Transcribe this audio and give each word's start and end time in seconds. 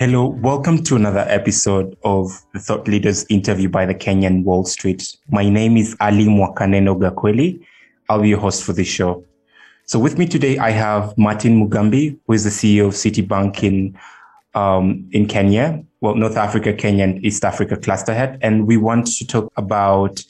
Hello, 0.00 0.28
welcome 0.28 0.84
to 0.84 0.94
another 0.94 1.24
episode 1.26 1.96
of 2.04 2.30
the 2.54 2.60
Thought 2.60 2.86
Leaders 2.86 3.26
interview 3.30 3.68
by 3.68 3.84
the 3.84 3.96
Kenyan 3.96 4.44
Wall 4.44 4.64
Street. 4.64 5.16
My 5.28 5.48
name 5.48 5.76
is 5.76 5.96
Ally 5.98 6.26
Mwakaneno 6.26 6.96
Gakweli. 6.96 7.60
I'll 8.08 8.22
be 8.22 8.28
your 8.28 8.38
host 8.38 8.62
for 8.62 8.72
this 8.72 8.86
show. 8.86 9.24
So 9.86 9.98
with 9.98 10.16
me 10.16 10.24
today, 10.24 10.56
I 10.56 10.70
have 10.70 11.18
Martin 11.18 11.60
Mugambi, 11.60 12.16
who 12.24 12.32
is 12.32 12.44
the 12.44 12.50
CEO 12.50 12.86
of 12.86 12.94
Citibank 12.94 13.64
in, 13.64 13.98
um, 14.54 15.04
in 15.10 15.26
Kenya, 15.26 15.82
well, 16.00 16.14
North 16.14 16.36
Africa, 16.36 16.72
Kenya, 16.72 17.02
and 17.02 17.24
East 17.24 17.44
Africa 17.44 17.76
cluster 17.76 18.14
head. 18.14 18.38
And 18.40 18.68
we 18.68 18.76
want 18.76 19.08
to 19.08 19.26
talk 19.26 19.52
about 19.56 20.24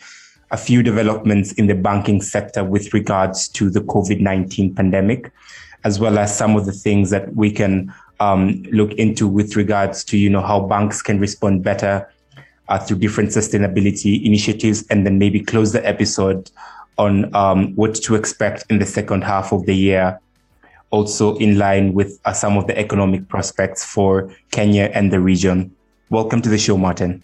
a 0.51 0.57
few 0.57 0.83
developments 0.83 1.53
in 1.53 1.67
the 1.67 1.75
banking 1.75 2.23
sector 2.23 2.65
with 2.65 2.95
regards 2.95 3.49
to 3.49 3.69
the 3.69 3.81
COVID-19 3.81 4.75
pandemic, 4.75 5.31
as 5.85 6.01
well 6.01 6.19
as 6.19 6.35
some 6.35 6.57
of 6.57 6.65
the 6.65 6.73
things 6.73 7.11
that 7.11 7.37
we 7.37 7.51
can 7.51 7.93
um, 8.21 8.63
look 8.71 8.93
into 8.93 9.29
with 9.29 9.57
regards 9.57 10.05
to 10.05 10.19
you 10.19 10.31
know 10.31 10.41
how 10.41 10.61
banks 10.61 11.03
can 11.03 11.19
respond 11.19 11.63
better 11.63 12.11
uh, 12.69 12.79
through 12.79 12.99
different 12.99 13.31
sustainability 13.31 14.25
initiatives, 14.25 14.87
and 14.91 15.07
then 15.07 15.19
maybe 15.19 15.41
close 15.41 15.73
the 15.73 15.87
episode 15.87 16.51
on 16.99 17.35
um, 17.35 17.75
what 17.77 17.95
to 17.95 18.15
expect 18.15 18.65
in 18.71 18.79
the 18.79 18.87
second 18.87 19.23
half 19.23 19.53
of 19.53 19.67
the 19.67 19.75
year, 19.75 20.19
also 20.91 21.37
in 21.37 21.59
line 21.59 21.95
with 21.95 22.19
uh, 22.25 22.33
some 22.33 22.57
of 22.57 22.67
the 22.67 22.77
economic 22.77 23.29
prospects 23.29 23.85
for 23.85 24.35
Kenya 24.51 24.91
and 24.95 25.13
the 25.13 25.21
region. 25.21 25.75
Welcome 26.11 26.43
to 26.43 26.49
the 26.49 26.59
show, 26.59 26.77
Martin. 26.77 27.23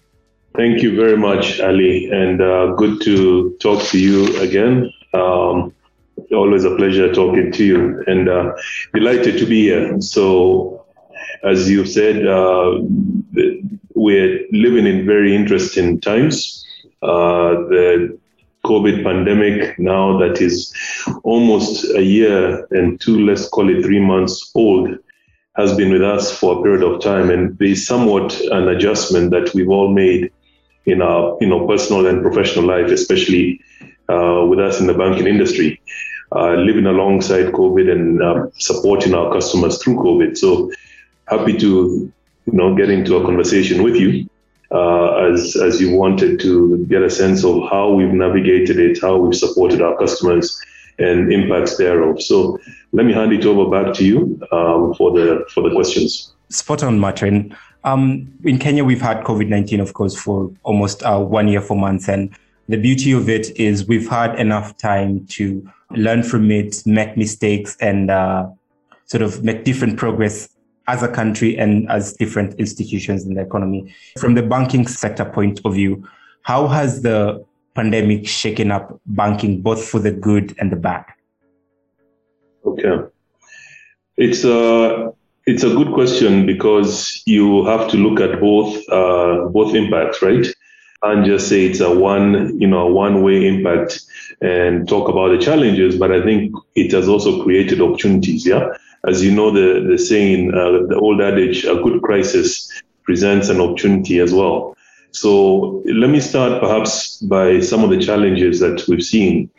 Thank 0.55 0.81
you 0.81 0.95
very 0.95 1.17
much, 1.17 1.59
Ally, 1.59 2.07
and 2.11 2.41
uh, 2.41 2.67
good 2.75 3.01
to 3.01 3.57
talk 3.59 3.83
to 3.89 3.99
you 3.99 4.39
again. 4.39 4.89
Um, 5.13 5.73
always 6.31 6.63
a 6.63 6.75
pleasure 6.75 7.13
talking 7.13 7.51
to 7.51 7.65
you, 7.65 8.03
and 8.07 8.29
uh, 8.29 8.53
delighted 8.93 9.37
to 9.39 9.45
be 9.45 9.63
here. 9.63 9.99
So, 9.99 10.84
as 11.43 11.69
you 11.69 11.85
said, 11.85 12.25
uh, 12.27 12.79
we're 13.95 14.45
living 14.51 14.85
in 14.85 15.05
very 15.05 15.35
interesting 15.35 15.99
times. 15.99 16.65
Uh, 17.01 17.67
the 17.69 18.17
COVID 18.65 19.03
pandemic 19.03 19.77
now 19.77 20.17
that 20.17 20.41
is 20.41 20.73
almost 21.23 21.85
a 21.95 22.03
year 22.03 22.65
and 22.71 22.99
two, 22.99 23.25
let's 23.25 23.47
call 23.47 23.69
it 23.69 23.83
three 23.83 23.99
months 23.99 24.51
old, 24.55 24.97
has 25.55 25.75
been 25.77 25.91
with 25.91 26.01
us 26.01 26.37
for 26.37 26.59
a 26.59 26.63
period 26.63 26.83
of 26.83 27.01
time, 27.01 27.29
and 27.29 27.57
there's 27.59 27.85
somewhat 27.85 28.39
an 28.51 28.67
adjustment 28.67 29.31
that 29.31 29.53
we've 29.53 29.69
all 29.69 29.93
made 29.93 30.31
in 30.85 31.01
our, 31.01 31.37
you 31.39 31.47
know, 31.47 31.65
personal 31.65 32.05
and 32.07 32.21
professional 32.21 32.65
life, 32.65 32.87
especially 32.91 33.61
uh, 34.09 34.45
with 34.47 34.59
us 34.59 34.79
in 34.79 34.87
the 34.87 34.93
banking 34.93 35.27
industry, 35.27 35.81
uh, 36.35 36.53
living 36.55 36.85
alongside 36.85 37.53
COVID 37.53 37.89
and 37.89 38.21
uh, 38.21 38.47
supporting 38.57 39.13
our 39.13 39.31
customers 39.31 39.81
through 39.81 39.95
COVID. 39.95 40.37
So 40.37 40.71
happy 41.27 41.57
to 41.57 42.11
you 42.45 42.53
know 42.53 42.75
get 42.75 42.89
into 42.89 43.17
a 43.17 43.23
conversation 43.23 43.83
with 43.83 43.95
you 43.95 44.27
uh, 44.71 45.15
as 45.31 45.55
as 45.55 45.79
you 45.81 45.95
wanted 45.95 46.39
to 46.39 46.85
get 46.85 47.01
a 47.01 47.09
sense 47.09 47.43
of 47.43 47.63
how 47.69 47.91
we've 47.91 48.13
navigated 48.13 48.79
it, 48.79 49.01
how 49.01 49.17
we've 49.17 49.37
supported 49.37 49.81
our 49.81 49.97
customers, 49.97 50.59
and 50.99 51.31
impacts 51.31 51.77
thereof. 51.77 52.21
So 52.21 52.59
let 52.91 53.05
me 53.05 53.13
hand 53.13 53.33
it 53.33 53.45
over 53.45 53.69
back 53.69 53.93
to 53.95 54.05
you 54.05 54.39
um, 54.51 54.93
for 54.95 55.11
the 55.11 55.45
for 55.53 55.67
the 55.67 55.73
questions. 55.73 56.33
Spot 56.49 56.83
on, 56.83 56.99
Martin. 56.99 57.55
Um, 57.83 58.33
in 58.43 58.57
Kenya, 58.57 58.83
we've 58.83 59.01
had 59.01 59.23
COVID 59.23 59.47
nineteen, 59.47 59.79
of 59.79 59.93
course, 59.93 60.15
for 60.15 60.51
almost 60.63 61.03
uh, 61.03 61.19
one 61.19 61.47
year, 61.47 61.61
four 61.61 61.77
months, 61.77 62.09
and 62.09 62.35
the 62.67 62.77
beauty 62.77 63.11
of 63.11 63.29
it 63.29 63.55
is 63.57 63.87
we've 63.87 64.09
had 64.09 64.39
enough 64.39 64.75
time 64.77 65.25
to 65.27 65.67
learn 65.91 66.23
from 66.23 66.49
it, 66.49 66.81
make 66.87 67.15
mistakes, 67.15 67.77
and 67.79 68.09
uh, 68.09 68.47
sort 69.05 69.21
of 69.21 69.43
make 69.43 69.63
different 69.63 69.97
progress 69.97 70.49
as 70.87 71.03
a 71.03 71.07
country 71.07 71.57
and 71.57 71.89
as 71.89 72.13
different 72.13 72.53
institutions 72.59 73.25
in 73.25 73.33
the 73.33 73.41
economy. 73.41 73.93
From 74.17 74.35
the 74.35 74.43
banking 74.43 74.87
sector 74.87 75.25
point 75.25 75.59
of 75.65 75.73
view, 75.73 76.07
how 76.43 76.67
has 76.67 77.01
the 77.01 77.43
pandemic 77.73 78.27
shaken 78.27 78.71
up 78.71 78.99
banking, 79.05 79.61
both 79.61 79.83
for 79.83 79.99
the 79.99 80.11
good 80.11 80.55
and 80.59 80.71
the 80.71 80.75
bad? 80.75 81.05
Okay. 82.65 83.09
It's 84.17 84.45
a, 84.45 85.13
it's 85.45 85.63
a 85.63 85.69
good 85.69 85.93
question 85.93 86.45
because 86.45 87.21
you 87.25 87.65
have 87.65 87.89
to 87.89 87.97
look 87.97 88.19
at 88.19 88.39
both, 88.39 88.77
uh, 88.89 89.49
both 89.49 89.75
impacts, 89.75 90.21
right? 90.21 90.45
And 91.03 91.25
just 91.25 91.49
say 91.49 91.65
it's 91.65 91.81
a 91.81 91.93
one, 91.93 92.59
you 92.59 92.67
know, 92.67 92.87
one 92.87 93.21
way 93.21 93.47
impact 93.47 94.01
and 94.41 94.87
talk 94.87 95.09
about 95.09 95.29
the 95.29 95.37
challenges, 95.37 95.97
but 95.97 96.11
I 96.11 96.23
think 96.23 96.55
it 96.75 96.91
has 96.93 97.07
also 97.07 97.43
created 97.43 97.81
opportunities. 97.81 98.45
Yeah 98.45 98.69
as 99.07 99.23
you 99.23 99.31
know, 99.31 99.51
the, 99.51 99.85
the 99.87 99.97
saying, 99.97 100.53
uh, 100.53 100.87
the 100.87 100.97
old 100.99 101.21
adage, 101.21 101.65
a 101.65 101.75
good 101.75 102.01
crisis 102.01 102.71
presents 103.03 103.49
an 103.49 103.61
opportunity 103.61 104.19
as 104.19 104.33
well. 104.33 104.75
So 105.11 105.81
let 105.85 106.09
me 106.09 106.19
start 106.19 106.61
perhaps 106.61 107.17
by 107.17 107.61
some 107.61 107.83
of 107.83 107.89
the 107.89 107.99
challenges 107.99 108.59
that 108.59 108.85
we've 108.87 109.03
seen. 109.03 109.49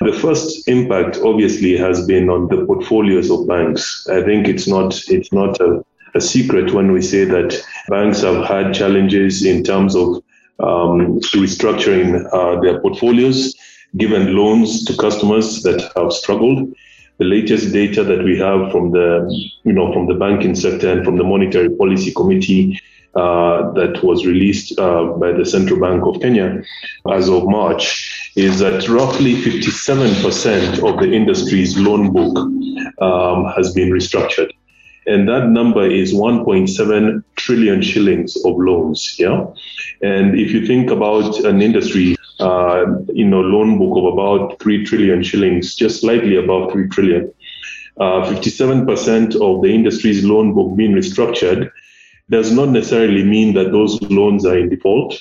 The 0.00 0.12
first 0.12 0.68
impact 0.68 1.18
obviously 1.24 1.76
has 1.78 2.06
been 2.06 2.28
on 2.28 2.48
the 2.48 2.66
portfolios 2.66 3.30
of 3.30 3.48
banks. 3.48 4.06
I 4.10 4.22
think 4.22 4.46
it's 4.46 4.68
not 4.68 5.00
it's 5.08 5.32
not 5.32 5.58
a, 5.60 5.82
a 6.14 6.20
secret 6.20 6.74
when 6.74 6.92
we 6.92 7.00
say 7.00 7.24
that 7.24 7.58
banks 7.88 8.20
have 8.20 8.44
had 8.44 8.74
challenges 8.74 9.42
in 9.42 9.64
terms 9.64 9.96
of 9.96 10.22
um, 10.60 11.20
restructuring 11.34 12.28
uh, 12.32 12.60
their 12.60 12.78
portfolios, 12.80 13.54
given 13.96 14.36
loans 14.36 14.84
to 14.84 14.96
customers 14.98 15.62
that 15.62 15.80
have 15.96 16.12
struggled 16.12 16.74
the 17.18 17.24
latest 17.24 17.72
data 17.72 18.04
that 18.04 18.22
we 18.22 18.38
have 18.38 18.70
from 18.70 18.90
the, 18.90 19.26
you 19.64 19.72
know, 19.72 19.92
from 19.92 20.06
the 20.06 20.14
banking 20.14 20.54
sector 20.54 20.90
and 20.90 21.04
from 21.04 21.16
the 21.16 21.24
Monetary 21.24 21.70
Policy 21.70 22.12
Committee 22.12 22.80
uh, 23.14 23.72
that 23.72 24.02
was 24.02 24.26
released 24.26 24.78
uh, 24.78 25.04
by 25.18 25.32
the 25.32 25.46
Central 25.46 25.80
Bank 25.80 26.04
of 26.04 26.20
Kenya 26.20 26.62
as 27.10 27.30
of 27.30 27.44
March 27.48 28.32
is 28.36 28.58
that 28.58 28.86
roughly 28.88 29.34
57% 29.34 30.86
of 30.86 31.00
the 31.00 31.10
industry's 31.10 31.78
loan 31.78 32.12
book 32.12 32.36
um, 33.00 33.46
has 33.56 33.72
been 33.72 33.90
restructured. 33.90 34.50
And 35.06 35.28
that 35.28 35.48
number 35.48 35.88
is 35.88 36.12
1.7 36.12 37.24
trillion 37.36 37.80
shillings 37.80 38.36
of 38.44 38.56
loans. 38.58 39.16
Yeah. 39.18 39.46
And 40.02 40.38
if 40.38 40.50
you 40.50 40.66
think 40.66 40.90
about 40.90 41.38
an 41.44 41.62
industry 41.62 42.15
you 42.40 43.24
know, 43.24 43.40
loan 43.40 43.78
book 43.78 43.96
of 43.96 44.12
about 44.12 44.60
3 44.60 44.84
trillion 44.84 45.22
shillings, 45.22 45.74
just 45.74 46.00
slightly 46.00 46.36
above 46.36 46.72
3 46.72 46.88
trillion. 46.88 47.32
Uh, 47.98 48.22
57% 48.26 49.34
of 49.40 49.62
the 49.62 49.74
industry's 49.74 50.22
loan 50.22 50.52
book 50.54 50.76
being 50.76 50.92
restructured 50.92 51.70
does 52.28 52.52
not 52.52 52.68
necessarily 52.68 53.24
mean 53.24 53.54
that 53.54 53.72
those 53.72 54.00
loans 54.02 54.44
are 54.44 54.58
in 54.58 54.68
default. 54.68 55.18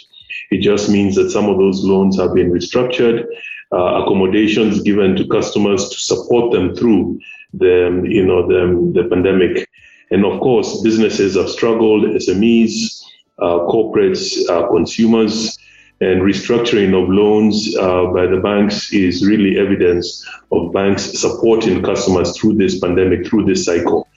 It 0.52 0.62
just 0.62 0.90
means 0.90 1.16
that 1.16 1.31
some 1.31 1.46
of 1.46 1.58
those 1.58 1.84
loans 1.84 2.20
have 2.20 2.34
been 2.34 2.52
restructured, 2.52 3.26
uh, 3.72 4.03
accommodations 4.03 4.82
given 4.82 5.16
to 5.16 5.28
customers 5.28 5.90
to 5.90 5.97
support 5.97 6.52
them 6.52 6.76
through 6.76 7.20
the, 7.53 8.02
you 8.03 8.26
know, 8.26 8.46
the, 8.47 9.02
the 9.02 9.08
pandemic. 9.08 9.70
And 10.12 10.26
of 10.26 10.40
course, 10.42 10.82
businesses 10.82 11.36
have 11.36 11.50
struggled, 11.50 12.03
SMEs, 12.03 13.02
uh, 13.40 13.59
corporates, 13.70 14.47
uh, 14.50 14.68
consumers, 14.68 15.58
and 16.01 16.22
restructuring 16.22 16.91
of 17.01 17.09
loans 17.09 17.75
uh, 17.78 18.06
by 18.07 18.28
the 18.28 18.38
banks 18.38 18.91
is 18.91 19.25
really 19.25 19.57
evidence 19.57 20.25
of 20.51 20.73
banks 20.73 21.19
supporting 21.19 21.81
customers 21.81 22.38
through 22.38 22.56
this 22.56 22.79
pandemic, 22.79 23.25
through 23.28 23.45
this 23.45 23.63
cycle. 23.66 24.07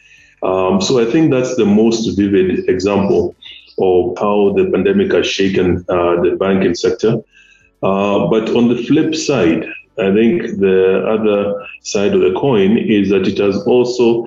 Um, 0.43 0.81
so 0.81 1.01
I 1.01 1.11
think 1.11 1.31
that's 1.31 1.57
the 1.57 1.65
most 1.65 2.17
vivid 2.17 2.69
example 2.69 3.35
of 3.81 4.19
how 4.19 4.55
the 4.57 4.71
pandemic 4.73 5.13
has 5.13 5.27
shaken 5.27 5.85
uh, 5.89 6.21
the 6.21 6.37
banking 6.39 6.75
sector. 6.75 7.21
Uh, 7.83 8.27
but 8.27 8.51
on 8.57 8.69
the 8.69 8.83
flip 8.85 9.15
side, 9.15 9.65
I 9.99 10.13
think 10.13 10.59
the 10.59 11.05
other 11.07 11.67
side 11.83 12.13
of 12.13 12.21
the 12.21 12.33
coin 12.39 12.77
is 12.77 13.11
that 13.11 13.27
it 13.27 13.39
has 13.39 13.57
also 13.67 14.27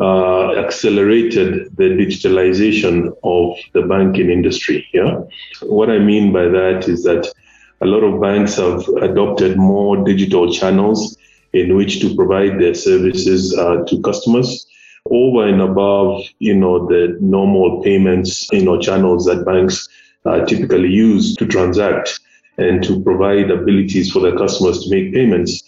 uh, 0.00 0.52
accelerated 0.56 1.76
the 1.76 1.84
digitalization 1.84 3.12
of 3.24 3.56
the 3.72 3.82
banking 3.82 4.30
industry. 4.30 4.86
Yeah, 4.92 5.20
what 5.62 5.90
I 5.90 5.98
mean 5.98 6.32
by 6.32 6.44
that 6.48 6.88
is 6.88 7.02
that 7.04 7.32
a 7.80 7.86
lot 7.86 8.02
of 8.02 8.20
banks 8.20 8.56
have 8.56 8.86
adopted 9.02 9.56
more 9.56 10.04
digital 10.04 10.52
channels 10.52 11.16
in 11.52 11.76
which 11.76 12.00
to 12.00 12.14
provide 12.14 12.60
their 12.60 12.74
services 12.74 13.56
uh, 13.56 13.84
to 13.86 14.00
customers 14.02 14.66
over 15.10 15.46
and 15.46 15.60
above, 15.62 16.22
you 16.38 16.54
know, 16.54 16.86
the 16.86 17.16
normal 17.20 17.82
payments, 17.82 18.48
you 18.52 18.64
know, 18.64 18.78
channels 18.78 19.24
that 19.24 19.44
banks 19.44 19.88
uh, 20.26 20.44
typically 20.44 20.88
use 20.88 21.34
to 21.36 21.46
transact 21.46 22.20
and 22.58 22.82
to 22.82 23.00
provide 23.02 23.50
abilities 23.50 24.10
for 24.10 24.20
their 24.20 24.36
customers 24.36 24.80
to 24.80 24.90
make 24.90 25.14
payments. 25.14 25.62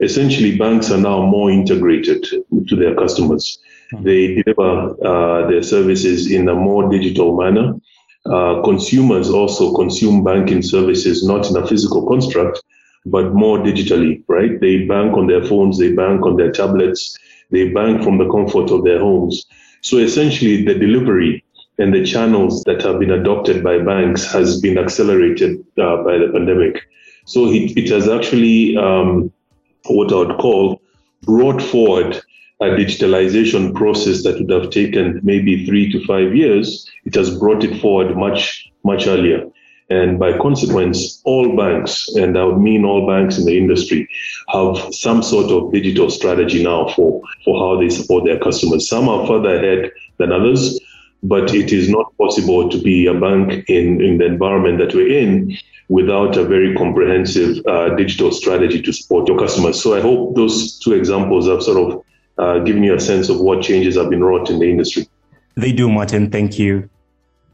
Essentially, 0.00 0.56
banks 0.56 0.90
are 0.90 0.98
now 1.00 1.24
more 1.24 1.50
integrated 1.50 2.24
to 2.68 2.76
their 2.76 2.94
customers. 2.94 3.58
They 4.02 4.42
deliver 4.42 5.06
uh, 5.06 5.48
their 5.48 5.62
services 5.62 6.30
in 6.30 6.48
a 6.48 6.54
more 6.54 6.90
digital 6.90 7.36
manner. 7.36 7.74
Uh, 8.26 8.62
consumers 8.62 9.28
also 9.28 9.74
consume 9.74 10.24
banking 10.24 10.62
services 10.62 11.24
not 11.24 11.48
in 11.50 11.56
a 11.56 11.66
physical 11.66 12.06
construct, 12.06 12.62
but 13.06 13.34
more 13.34 13.58
digitally, 13.58 14.22
right? 14.28 14.60
They 14.60 14.86
bank 14.86 15.16
on 15.16 15.26
their 15.26 15.44
phones, 15.44 15.78
they 15.78 15.92
bank 15.92 16.24
on 16.24 16.36
their 16.36 16.50
tablets, 16.50 17.18
they 17.50 17.68
bank 17.68 18.02
from 18.02 18.18
the 18.18 18.28
comfort 18.30 18.70
of 18.70 18.84
their 18.84 18.98
homes. 18.98 19.44
So 19.82 19.98
essentially, 19.98 20.64
the 20.64 20.74
delivery 20.74 21.44
and 21.78 21.92
the 21.92 22.04
channels 22.04 22.62
that 22.64 22.80
have 22.82 22.98
been 22.98 23.10
adopted 23.10 23.62
by 23.62 23.78
banks 23.78 24.24
has 24.32 24.60
been 24.60 24.78
accelerated 24.78 25.58
uh, 25.76 26.02
by 26.02 26.18
the 26.18 26.30
pandemic. 26.32 26.80
So 27.26 27.46
it, 27.46 27.76
it 27.76 27.90
has 27.90 28.08
actually 28.08 28.76
um, 28.76 29.30
what 29.86 30.12
I 30.12 30.16
would 30.16 30.38
call 30.38 30.80
brought 31.22 31.60
forward 31.60 32.22
a 32.60 32.66
digitalization 32.66 33.74
process 33.74 34.22
that 34.22 34.38
would 34.38 34.50
have 34.50 34.70
taken 34.70 35.20
maybe 35.22 35.66
three 35.66 35.90
to 35.92 36.04
five 36.06 36.34
years. 36.34 36.88
It 37.04 37.14
has 37.14 37.36
brought 37.38 37.64
it 37.64 37.80
forward 37.80 38.16
much, 38.16 38.70
much 38.84 39.06
earlier. 39.06 39.44
And 39.90 40.18
by 40.18 40.38
consequence, 40.38 41.20
all 41.24 41.56
banks, 41.56 42.08
and 42.14 42.38
I 42.38 42.44
would 42.44 42.60
mean 42.60 42.84
all 42.84 43.06
banks 43.06 43.36
in 43.36 43.44
the 43.44 43.58
industry, 43.58 44.08
have 44.48 44.94
some 44.94 45.22
sort 45.22 45.50
of 45.50 45.72
digital 45.72 46.10
strategy 46.10 46.62
now 46.62 46.88
for, 46.88 47.20
for 47.44 47.58
how 47.58 47.80
they 47.80 47.90
support 47.90 48.24
their 48.24 48.38
customers. 48.38 48.88
Some 48.88 49.08
are 49.08 49.26
further 49.26 49.56
ahead 49.56 49.90
than 50.18 50.32
others, 50.32 50.80
but 51.22 51.54
it 51.54 51.72
is 51.72 51.88
not 51.88 52.16
possible 52.16 52.70
to 52.70 52.80
be 52.80 53.06
a 53.06 53.14
bank 53.14 53.68
in, 53.68 54.00
in 54.00 54.18
the 54.18 54.26
environment 54.26 54.78
that 54.78 54.94
we're 54.94 55.18
in 55.18 55.56
without 55.88 56.36
a 56.36 56.44
very 56.44 56.74
comprehensive 56.74 57.64
uh, 57.66 57.94
digital 57.94 58.32
strategy 58.32 58.80
to 58.80 58.92
support 58.92 59.28
your 59.28 59.38
customers. 59.38 59.82
So 59.82 59.94
I 59.94 60.00
hope 60.00 60.34
those 60.34 60.78
two 60.78 60.94
examples 60.94 61.46
have 61.46 61.62
sort 61.62 61.92
of 61.92 62.03
uh, 62.38 62.58
given 62.60 62.82
you 62.82 62.94
a 62.94 63.00
sense 63.00 63.28
of 63.28 63.40
what 63.40 63.62
changes 63.62 63.96
have 63.96 64.10
been 64.10 64.22
wrought 64.22 64.50
in 64.50 64.58
the 64.58 64.68
industry. 64.68 65.06
They 65.56 65.72
do, 65.72 65.88
Martin. 65.88 66.30
Thank 66.30 66.58
you. 66.58 66.88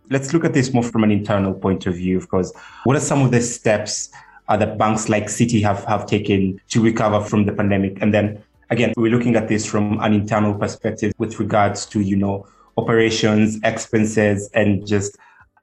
Let's 0.09 0.33
look 0.33 0.45
at 0.45 0.55
this 0.55 0.73
more 0.73 0.83
from 0.83 1.05
an 1.05 1.11
internal 1.11 1.55
point 1.55 1.87
of 1.87 1.95
view, 1.95 2.17
of 2.17 2.29
course. 2.29 2.53
What 2.85 2.97
are 2.97 3.01
some 3.01 3.23
of 3.23 3.31
the 3.31 3.41
steps 3.41 4.11
uh, 4.49 4.57
that 4.57 4.79
banks 4.79 5.09
like 5.09 5.27
Citi 5.27 5.63
have, 5.63 5.85
have 5.85 6.07
taken 6.07 6.61
to 6.71 6.83
recover 6.83 7.21
from 7.21 7.47
the 7.47 7.53
pandemic? 7.53 7.99
And 8.01 8.13
then 8.13 8.43
again, 8.71 8.93
we're 8.97 9.13
looking 9.13 9.37
at 9.37 9.49
this 9.49 9.67
from 9.67 10.01
an 10.01 10.13
internal 10.13 10.55
perspective 10.55 11.13
with 11.19 11.39
regards 11.39 11.87
to, 11.87 12.01
you 12.01 12.17
know, 12.17 12.47
operations, 12.77 13.59
expenses, 13.63 14.51
and 14.55 14.87
just 14.87 15.17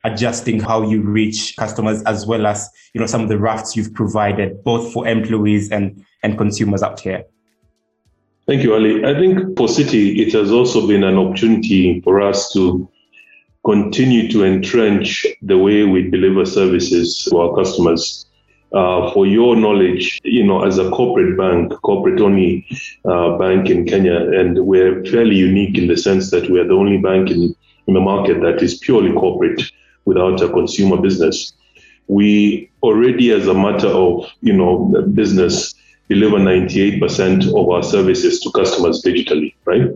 adjusting 0.03 0.59
how 0.59 0.83
you 0.83 1.01
reach 1.01 1.55
customers 1.57 2.01
as 2.03 2.25
well 2.25 2.45
as 2.45 2.69
you 2.93 3.01
know 3.01 3.07
some 3.07 3.21
of 3.21 3.29
the 3.29 3.37
rafts 3.37 3.75
you've 3.75 3.93
provided 3.93 4.63
both 4.63 4.93
for 4.93 5.07
employees 5.07 5.71
and 5.71 6.05
and 6.23 6.37
consumers 6.37 6.83
out 6.83 6.99
here 6.99 7.23
thank 8.47 8.63
you 8.63 8.73
ali 8.73 9.03
i 9.05 9.13
think 9.19 9.57
for 9.57 9.67
citi 9.67 10.19
it 10.19 10.33
has 10.33 10.51
also 10.51 10.87
been 10.87 11.03
an 11.03 11.17
opportunity 11.17 12.01
for 12.01 12.21
us 12.21 12.51
to 12.53 12.89
continue 13.65 14.31
to 14.31 14.45
entrench 14.45 15.25
the 15.41 15.57
way 15.57 15.83
we 15.83 16.09
deliver 16.09 16.45
services 16.45 17.23
to 17.25 17.37
our 17.37 17.55
customers 17.55 18.27
uh, 18.73 19.11
for 19.13 19.25
your 19.25 19.55
knowledge, 19.55 20.19
you 20.23 20.45
know, 20.45 20.63
as 20.63 20.77
a 20.77 20.89
corporate 20.89 21.37
bank, 21.37 21.73
corporate 21.81 22.19
only 22.19 22.65
uh, 23.05 23.37
bank 23.37 23.69
in 23.69 23.85
Kenya, 23.85 24.17
and 24.39 24.65
we're 24.65 25.03
fairly 25.05 25.35
unique 25.35 25.77
in 25.77 25.87
the 25.87 25.95
sense 25.95 26.31
that 26.31 26.49
we're 26.49 26.67
the 26.67 26.73
only 26.73 26.97
bank 26.97 27.29
in, 27.29 27.55
in 27.87 27.93
the 27.93 27.99
market 27.99 28.41
that 28.41 28.61
is 28.61 28.77
purely 28.79 29.13
corporate 29.13 29.61
without 30.05 30.41
a 30.41 30.49
consumer 30.49 30.97
business. 30.97 31.53
We 32.07 32.69
already, 32.83 33.31
as 33.31 33.47
a 33.47 33.53
matter 33.53 33.87
of, 33.87 34.29
you 34.41 34.53
know, 34.53 35.01
business, 35.13 35.73
deliver 36.09 36.37
98% 36.37 37.47
of 37.59 37.69
our 37.69 37.83
services 37.83 38.39
to 38.41 38.51
customers 38.51 39.01
digitally, 39.05 39.53
right? 39.65 39.89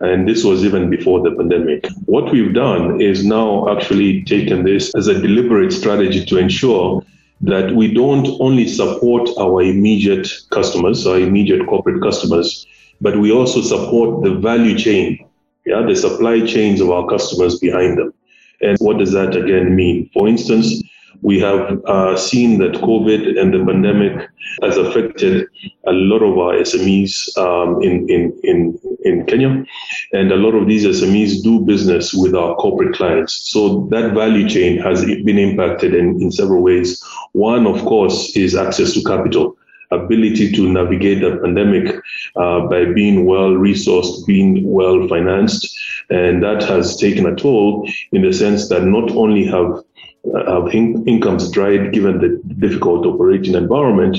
And 0.00 0.28
this 0.28 0.44
was 0.44 0.64
even 0.64 0.90
before 0.90 1.22
the 1.22 1.34
pandemic. 1.34 1.86
What 2.04 2.30
we've 2.30 2.52
done 2.52 3.00
is 3.00 3.24
now 3.24 3.74
actually 3.74 4.24
taken 4.24 4.64
this 4.64 4.94
as 4.94 5.08
a 5.08 5.20
deliberate 5.20 5.72
strategy 5.72 6.24
to 6.26 6.38
ensure 6.38 7.02
that 7.40 7.74
we 7.74 7.92
don't 7.92 8.28
only 8.40 8.68
support 8.68 9.28
our 9.38 9.62
immediate 9.62 10.28
customers, 10.50 11.06
our 11.06 11.18
immediate 11.18 11.66
corporate 11.66 12.02
customers, 12.02 12.66
but 13.00 13.18
we 13.18 13.32
also 13.32 13.60
support 13.60 14.22
the 14.22 14.34
value 14.34 14.76
chain, 14.76 15.26
yeah, 15.64 15.82
the 15.82 15.96
supply 15.96 16.44
chains 16.46 16.80
of 16.80 16.90
our 16.90 17.06
customers 17.08 17.58
behind 17.58 17.98
them. 17.98 18.12
And 18.60 18.78
what 18.78 18.98
does 18.98 19.12
that 19.12 19.36
again 19.36 19.74
mean? 19.74 20.10
For 20.14 20.28
instance, 20.28 20.82
we 21.22 21.40
have 21.40 21.82
uh, 21.86 22.16
seen 22.16 22.58
that 22.58 22.72
COVID 22.72 23.38
and 23.40 23.52
the 23.52 23.64
pandemic 23.64 24.28
has 24.62 24.76
affected 24.76 25.46
a 25.86 25.92
lot 25.92 26.22
of 26.22 26.38
our 26.38 26.54
SMEs 26.54 27.36
um, 27.38 27.82
in, 27.82 28.08
in, 28.08 28.38
in, 28.42 28.78
in 29.04 29.26
Kenya. 29.26 29.64
And 30.12 30.32
a 30.32 30.36
lot 30.36 30.54
of 30.54 30.66
these 30.66 30.84
SMEs 30.84 31.42
do 31.42 31.60
business 31.60 32.14
with 32.14 32.34
our 32.34 32.54
corporate 32.56 32.94
clients. 32.94 33.50
So 33.50 33.88
that 33.90 34.12
value 34.12 34.48
chain 34.48 34.78
has 34.78 35.04
been 35.04 35.38
impacted 35.38 35.94
in, 35.94 36.20
in 36.20 36.30
several 36.30 36.62
ways. 36.62 37.02
One, 37.32 37.66
of 37.66 37.80
course, 37.84 38.36
is 38.36 38.54
access 38.54 38.92
to 38.94 39.02
capital 39.02 39.56
ability 39.90 40.52
to 40.52 40.68
navigate 40.68 41.20
the 41.20 41.38
pandemic 41.42 41.94
uh, 42.36 42.60
by 42.66 42.84
being 42.86 43.24
well 43.24 43.50
resourced, 43.50 44.26
being 44.26 44.68
well 44.68 45.06
financed. 45.08 45.78
And 46.10 46.42
that 46.42 46.62
has 46.64 46.96
taken 46.96 47.26
a 47.26 47.34
toll 47.34 47.88
in 48.12 48.22
the 48.22 48.32
sense 48.32 48.68
that 48.68 48.84
not 48.84 49.10
only 49.12 49.44
have 49.46 49.82
have 50.46 50.74
in- 50.74 51.06
incomes 51.06 51.50
dried 51.50 51.92
given 51.92 52.18
the 52.18 52.40
difficult 52.58 53.06
operating 53.06 53.54
environment, 53.54 54.16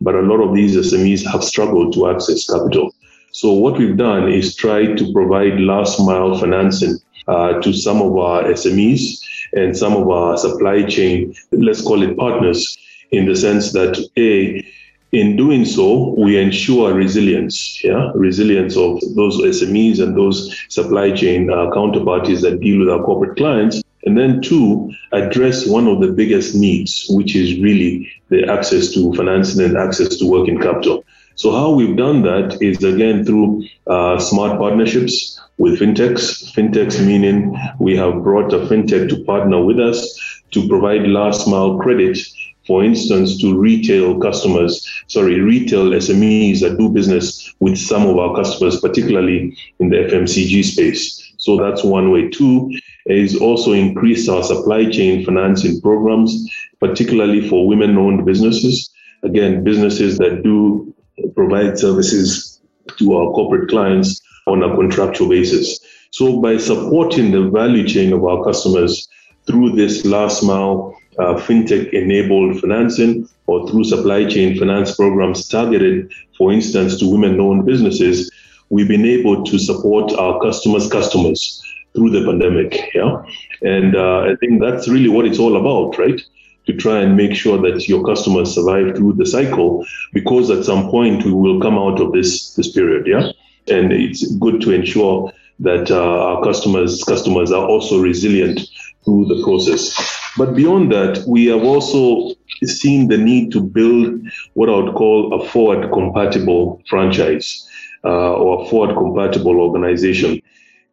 but 0.00 0.14
a 0.14 0.22
lot 0.22 0.40
of 0.40 0.54
these 0.54 0.76
SMEs 0.76 1.24
have 1.30 1.44
struggled 1.44 1.92
to 1.94 2.10
access 2.10 2.46
capital. 2.46 2.94
So 3.32 3.52
what 3.52 3.78
we've 3.78 3.96
done 3.96 4.30
is 4.30 4.54
try 4.54 4.94
to 4.94 5.12
provide 5.12 5.58
last 5.60 5.98
mile 6.00 6.38
financing 6.38 6.98
uh, 7.26 7.60
to 7.60 7.72
some 7.72 8.00
of 8.00 8.16
our 8.16 8.44
SMEs 8.44 9.20
and 9.54 9.76
some 9.76 9.94
of 9.94 10.08
our 10.08 10.36
supply 10.36 10.82
chain, 10.84 11.34
let's 11.52 11.82
call 11.82 12.02
it 12.02 12.16
partners, 12.16 12.76
in 13.10 13.26
the 13.26 13.36
sense 13.36 13.72
that 13.72 13.96
A, 14.16 14.64
in 15.12 15.36
doing 15.36 15.64
so, 15.64 16.14
we 16.18 16.36
ensure 16.36 16.92
resilience, 16.92 17.82
yeah, 17.84 18.10
resilience 18.14 18.76
of 18.76 19.00
those 19.14 19.40
SMEs 19.40 20.00
and 20.02 20.16
those 20.16 20.52
supply 20.68 21.12
chain 21.12 21.50
uh, 21.50 21.70
counterparties 21.70 22.40
that 22.42 22.60
deal 22.60 22.80
with 22.80 22.88
our 22.88 23.02
corporate 23.04 23.36
clients. 23.36 23.83
And 24.06 24.18
then 24.18 24.42
two, 24.42 24.92
address 25.12 25.66
one 25.66 25.86
of 25.86 26.00
the 26.00 26.08
biggest 26.08 26.54
needs, 26.54 27.06
which 27.08 27.34
is 27.34 27.58
really 27.60 28.10
the 28.28 28.46
access 28.50 28.92
to 28.94 29.14
financing 29.14 29.64
and 29.64 29.76
access 29.76 30.16
to 30.16 30.26
working 30.26 30.60
capital. 30.60 31.04
So 31.36 31.50
how 31.50 31.72
we've 31.72 31.96
done 31.96 32.22
that 32.22 32.58
is 32.60 32.82
again 32.84 33.24
through 33.24 33.64
uh, 33.86 34.18
smart 34.18 34.58
partnerships 34.58 35.40
with 35.58 35.80
fintechs. 35.80 36.52
Fintechs 36.52 37.04
meaning 37.04 37.56
we 37.80 37.96
have 37.96 38.22
brought 38.22 38.52
a 38.52 38.58
fintech 38.58 39.08
to 39.08 39.24
partner 39.24 39.64
with 39.64 39.80
us 39.80 40.42
to 40.52 40.68
provide 40.68 41.08
last 41.08 41.48
mile 41.48 41.78
credit 41.78 42.18
for 42.66 42.82
instance, 42.82 43.38
to 43.40 43.58
retail 43.58 44.18
customers, 44.18 44.88
sorry, 45.06 45.40
retail 45.40 45.90
SMEs 45.90 46.60
that 46.60 46.78
do 46.78 46.88
business 46.88 47.54
with 47.60 47.76
some 47.76 48.06
of 48.06 48.16
our 48.16 48.34
customers, 48.34 48.80
particularly 48.80 49.56
in 49.80 49.90
the 49.90 49.96
FMCG 49.96 50.64
space. 50.64 51.32
So 51.36 51.58
that's 51.58 51.84
one 51.84 52.10
way. 52.10 52.30
Two 52.30 52.70
is 53.06 53.36
also 53.36 53.72
increased 53.72 54.28
our 54.28 54.42
supply 54.42 54.88
chain 54.88 55.24
financing 55.24 55.80
programs, 55.80 56.50
particularly 56.80 57.46
for 57.48 57.66
women 57.66 57.96
owned 57.98 58.24
businesses. 58.24 58.90
Again, 59.22 59.62
businesses 59.62 60.18
that 60.18 60.42
do 60.42 60.94
provide 61.34 61.78
services 61.78 62.60
to 62.98 63.14
our 63.16 63.32
corporate 63.32 63.68
clients 63.68 64.20
on 64.46 64.62
a 64.62 64.74
contractual 64.74 65.28
basis. 65.28 65.80
So 66.10 66.40
by 66.40 66.58
supporting 66.58 67.30
the 67.30 67.48
value 67.50 67.86
chain 67.86 68.12
of 68.12 68.24
our 68.24 68.44
customers 68.44 69.08
through 69.46 69.72
this 69.72 70.04
last 70.04 70.42
mile 70.42 70.96
uh, 71.18 71.34
fintech 71.34 71.92
enabled 71.92 72.60
financing 72.60 73.28
or 73.46 73.68
through 73.68 73.84
supply 73.84 74.24
chain 74.24 74.58
finance 74.58 74.96
programs 74.96 75.48
targeted, 75.48 76.12
for 76.36 76.52
instance, 76.52 76.98
to 76.98 77.10
women 77.10 77.40
owned 77.40 77.66
businesses, 77.66 78.30
we've 78.70 78.88
been 78.88 79.04
able 79.04 79.44
to 79.44 79.58
support 79.58 80.12
our 80.14 80.40
customers' 80.40 80.90
customers 80.90 81.62
through 81.94 82.10
the 82.10 82.24
pandemic. 82.24 82.90
Yeah. 82.94 83.22
And 83.62 83.94
uh, 83.96 84.20
I 84.20 84.36
think 84.36 84.60
that's 84.60 84.88
really 84.88 85.08
what 85.08 85.26
it's 85.26 85.38
all 85.38 85.56
about, 85.56 85.98
right? 85.98 86.20
To 86.66 86.72
try 86.72 87.00
and 87.00 87.16
make 87.16 87.34
sure 87.34 87.58
that 87.58 87.88
your 87.88 88.04
customers 88.04 88.54
survive 88.54 88.96
through 88.96 89.14
the 89.14 89.26
cycle, 89.26 89.86
because 90.12 90.50
at 90.50 90.64
some 90.64 90.90
point 90.90 91.24
we 91.24 91.32
will 91.32 91.60
come 91.60 91.78
out 91.78 92.00
of 92.00 92.12
this 92.12 92.54
this 92.54 92.72
period. 92.72 93.06
Yeah. 93.06 93.30
And 93.68 93.92
it's 93.92 94.26
good 94.36 94.60
to 94.62 94.72
ensure 94.72 95.32
that 95.60 95.90
uh, 95.90 96.24
our 96.28 96.42
customers 96.42 97.04
customers 97.04 97.52
are 97.52 97.64
also 97.64 98.00
resilient 98.00 98.60
through 99.04 99.26
the 99.26 99.42
process. 99.44 99.94
But 100.36 100.54
beyond 100.54 100.90
that, 100.90 101.22
we 101.28 101.46
have 101.46 101.62
also 101.62 102.34
seen 102.64 103.08
the 103.08 103.18
need 103.18 103.52
to 103.52 103.60
build 103.60 104.20
what 104.54 104.68
I 104.68 104.76
would 104.76 104.94
call 104.94 105.32
a 105.34 105.48
forward 105.48 105.92
compatible 105.92 106.82
franchise 106.88 107.68
uh, 108.04 108.32
or 108.34 108.64
a 108.64 108.68
forward 108.68 108.96
compatible 108.96 109.60
organization. 109.60 110.40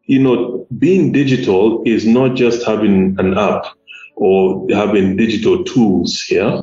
You 0.06 0.18
know, 0.18 0.66
being 0.78 1.12
digital 1.12 1.82
is 1.86 2.06
not 2.06 2.34
just 2.36 2.66
having 2.66 3.16
an 3.18 3.38
app 3.38 3.66
or 4.16 4.66
having 4.70 5.16
digital 5.16 5.64
tools 5.64 6.20
here, 6.20 6.60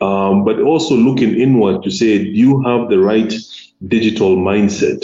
um, 0.00 0.44
but 0.44 0.60
also 0.60 0.94
looking 0.94 1.34
inward 1.34 1.82
to 1.84 1.90
say, 1.90 2.18
do 2.18 2.30
you 2.30 2.62
have 2.62 2.90
the 2.90 2.98
right 2.98 3.32
digital 3.88 4.36
mindset? 4.36 5.00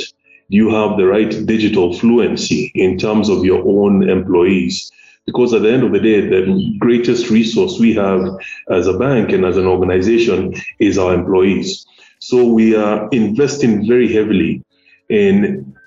Do 0.51 0.57
you 0.57 0.71
have 0.75 0.97
the 0.97 1.07
right 1.07 1.31
digital 1.47 1.93
fluency 1.99 2.73
in 2.75 2.99
terms 2.99 3.29
of 3.29 3.45
your 3.45 3.63
own 3.67 4.09
employees? 4.09 4.91
Because 5.27 5.53
at 5.53 5.63
the 5.63 5.71
end 5.71 5.83
of 5.83 5.93
the 5.93 6.01
day, 6.01 6.23
the 6.23 6.75
greatest 6.79 7.29
resource 7.31 7.79
we 7.79 7.95
have 7.95 8.23
as 8.71 8.87
a 8.87 8.99
bank 8.99 9.31
and 9.31 9.45
as 9.45 9.59
an 9.59 9.67
organization 9.67 10.55
is 10.79 10.97
our 10.97 11.13
employees. 11.13 11.87
So 12.19 12.45
we 12.47 12.75
are 12.75 13.09
investing 13.11 13.87
very 13.87 14.13
heavily 14.13 14.65
in 15.11 15.78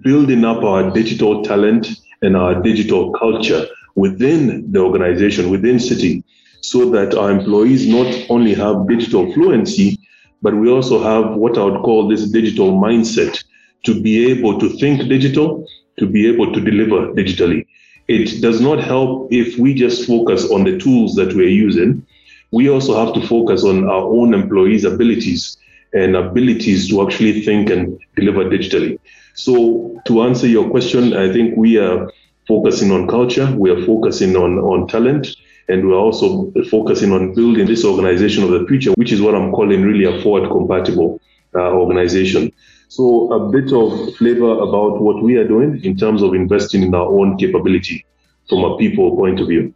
building 0.00 0.44
up 0.44 0.62
our 0.62 0.90
digital 0.90 1.42
talent 1.42 1.88
and 2.22 2.36
our 2.36 2.60
digital 2.62 3.12
culture 3.12 3.66
within 3.94 4.70
the 4.72 4.78
organization, 4.78 5.50
within 5.50 5.76
Citi, 5.76 6.22
so 6.60 6.88
that 6.90 7.14
our 7.14 7.30
employees 7.30 7.86
not 7.86 8.14
only 8.30 8.54
have 8.54 8.88
digital 8.88 9.32
fluency, 9.32 9.98
but 10.40 10.54
we 10.54 10.70
also 10.70 11.02
have 11.02 11.36
what 11.36 11.58
I 11.58 11.64
would 11.64 11.82
call 11.82 12.08
this 12.08 12.28
digital 12.30 12.72
mindset 12.72 13.42
to 13.84 14.00
be 14.00 14.30
able 14.30 14.58
to 14.60 14.68
think 14.78 15.08
digital, 15.08 15.66
to 15.98 16.06
be 16.06 16.28
able 16.28 16.52
to 16.52 16.60
deliver 16.60 17.12
digitally. 17.12 17.66
It 18.08 18.40
does 18.40 18.60
not 18.60 18.82
help 18.82 19.32
if 19.32 19.58
we 19.58 19.74
just 19.74 20.06
focus 20.06 20.50
on 20.50 20.64
the 20.64 20.78
tools 20.78 21.14
that 21.14 21.34
we're 21.34 21.48
using. 21.48 22.04
We 22.50 22.68
also 22.68 22.94
have 23.04 23.14
to 23.14 23.26
focus 23.26 23.64
on 23.64 23.88
our 23.88 24.02
own 24.02 24.34
employees' 24.34 24.84
abilities 24.84 25.56
and 25.94 26.16
abilities 26.16 26.88
to 26.88 27.02
actually 27.02 27.42
think 27.42 27.70
and 27.70 27.98
deliver 28.16 28.44
digitally. 28.44 28.98
So, 29.34 30.00
to 30.06 30.22
answer 30.22 30.46
your 30.46 30.68
question, 30.70 31.14
I 31.14 31.32
think 31.32 31.56
we 31.56 31.78
are 31.78 32.10
focusing 32.46 32.90
on 32.90 33.08
culture, 33.08 33.50
we 33.56 33.70
are 33.70 33.84
focusing 33.86 34.36
on, 34.36 34.58
on 34.58 34.88
talent, 34.88 35.28
and 35.68 35.88
we're 35.88 35.96
also 35.96 36.52
focusing 36.70 37.12
on 37.12 37.34
building 37.34 37.66
this 37.66 37.84
organization 37.84 38.44
of 38.44 38.50
the 38.50 38.66
future, 38.66 38.92
which 38.92 39.12
is 39.12 39.20
what 39.22 39.34
I'm 39.34 39.52
calling 39.52 39.82
really 39.82 40.04
a 40.04 40.20
forward 40.22 40.50
compatible 40.50 41.20
uh, 41.54 41.72
organization. 41.72 42.52
So, 42.88 43.32
a 43.32 43.50
bit 43.50 43.72
of 43.72 44.14
flavor 44.16 44.52
about 44.52 45.00
what 45.00 45.22
we 45.22 45.36
are 45.36 45.48
doing 45.48 45.82
in 45.82 45.96
terms 45.96 46.22
of 46.22 46.34
investing 46.34 46.82
in 46.82 46.94
our 46.94 47.06
own 47.06 47.38
capability 47.38 48.04
from 48.48 48.64
a 48.64 48.76
people 48.76 49.16
point 49.16 49.40
of 49.40 49.48
view. 49.48 49.72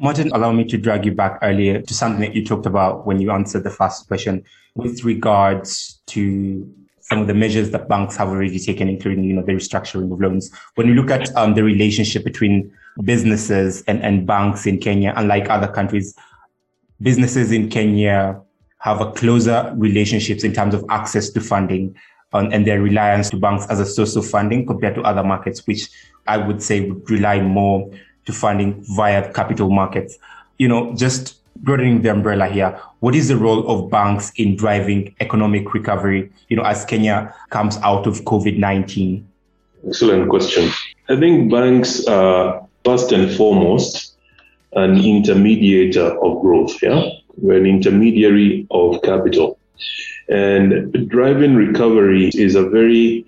Martin, 0.00 0.32
allow 0.32 0.50
me 0.50 0.64
to 0.64 0.76
drag 0.76 1.04
you 1.04 1.12
back 1.12 1.38
earlier 1.42 1.80
to 1.80 1.94
something 1.94 2.20
that 2.22 2.34
you 2.34 2.44
talked 2.44 2.66
about 2.66 3.06
when 3.06 3.20
you 3.20 3.30
answered 3.30 3.62
the 3.62 3.70
first 3.70 4.08
question 4.08 4.42
with 4.74 5.04
regards 5.04 6.00
to 6.06 6.68
some 7.12 7.20
of 7.20 7.26
the 7.26 7.34
measures 7.34 7.70
that 7.72 7.88
banks 7.88 8.16
have 8.16 8.28
already 8.28 8.58
taken, 8.58 8.88
including 8.88 9.22
you 9.24 9.34
know 9.34 9.42
the 9.42 9.52
restructuring 9.52 10.10
of 10.10 10.18
loans. 10.18 10.50
When 10.76 10.86
you 10.86 10.94
look 10.94 11.10
at 11.10 11.34
um, 11.36 11.54
the 11.54 11.62
relationship 11.62 12.24
between 12.24 12.72
businesses 13.04 13.82
and, 13.86 14.02
and 14.02 14.26
banks 14.26 14.64
in 14.66 14.78
Kenya, 14.78 15.12
unlike 15.14 15.50
other 15.50 15.68
countries, 15.68 16.14
businesses 17.02 17.52
in 17.52 17.68
Kenya 17.68 18.40
have 18.78 19.02
a 19.02 19.12
closer 19.12 19.74
relationships 19.76 20.42
in 20.42 20.54
terms 20.54 20.74
of 20.74 20.84
access 20.88 21.28
to 21.30 21.40
funding 21.40 21.94
um, 22.32 22.48
and 22.50 22.66
their 22.66 22.80
reliance 22.80 23.28
to 23.28 23.36
banks 23.36 23.66
as 23.68 23.78
a 23.78 23.84
source 23.84 24.16
of 24.16 24.26
funding 24.26 24.64
compared 24.64 24.94
to 24.94 25.02
other 25.02 25.22
markets, 25.22 25.66
which 25.66 25.90
I 26.26 26.38
would 26.38 26.62
say 26.62 26.80
would 26.88 27.10
rely 27.10 27.42
more 27.42 27.90
to 28.24 28.32
funding 28.32 28.82
via 28.96 29.30
capital 29.34 29.68
markets. 29.68 30.16
You 30.56 30.68
know, 30.68 30.94
just 30.94 31.41
broadening 31.62 32.02
the 32.02 32.10
umbrella 32.10 32.48
here, 32.48 32.78
what 33.00 33.14
is 33.14 33.28
the 33.28 33.36
role 33.36 33.66
of 33.68 33.90
banks 33.90 34.32
in 34.36 34.56
driving 34.56 35.14
economic 35.20 35.72
recovery, 35.74 36.30
you 36.48 36.56
know, 36.56 36.64
as 36.64 36.84
Kenya 36.84 37.34
comes 37.50 37.78
out 37.78 38.06
of 38.06 38.20
COVID-19? 38.22 39.24
Excellent 39.86 40.28
question. 40.28 40.70
I 41.08 41.16
think 41.16 41.50
banks 41.50 42.04
are 42.06 42.66
first 42.84 43.12
and 43.12 43.30
foremost 43.36 44.16
an 44.74 44.96
intermediator 44.96 46.16
of 46.22 46.40
growth, 46.40 46.82
yeah? 46.82 47.02
We're 47.36 47.58
an 47.58 47.66
intermediary 47.66 48.66
of 48.70 49.02
capital. 49.02 49.58
And 50.28 51.08
driving 51.08 51.56
recovery 51.56 52.30
is 52.34 52.54
a 52.54 52.68
very 52.68 53.26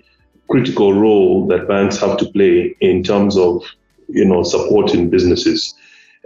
critical 0.49 0.93
role 0.93 1.47
that 1.47 1.67
banks 1.67 1.97
have 1.97 2.17
to 2.17 2.25
play 2.27 2.75
in 2.79 3.03
terms 3.03 3.37
of, 3.37 3.63
you 4.07 4.25
know, 4.25 4.43
supporting 4.43 5.09
businesses. 5.09 5.73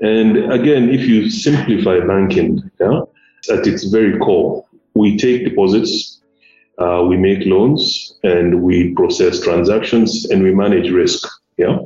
And 0.01 0.51
again, 0.51 0.89
if 0.89 1.01
you 1.01 1.29
simplify 1.29 1.99
banking, 1.99 2.69
yeah, 2.79 3.01
at 3.51 3.67
its 3.67 3.83
very 3.85 4.17
core, 4.19 4.65
we 4.95 5.17
take 5.17 5.43
deposits, 5.43 6.21
uh, 6.77 7.05
we 7.07 7.17
make 7.17 7.45
loans, 7.45 8.17
and 8.23 8.61
we 8.61 8.93
process 8.93 9.41
transactions, 9.41 10.25
and 10.29 10.41
we 10.43 10.53
manage 10.53 10.91
risk. 10.91 11.27
Yeah. 11.57 11.79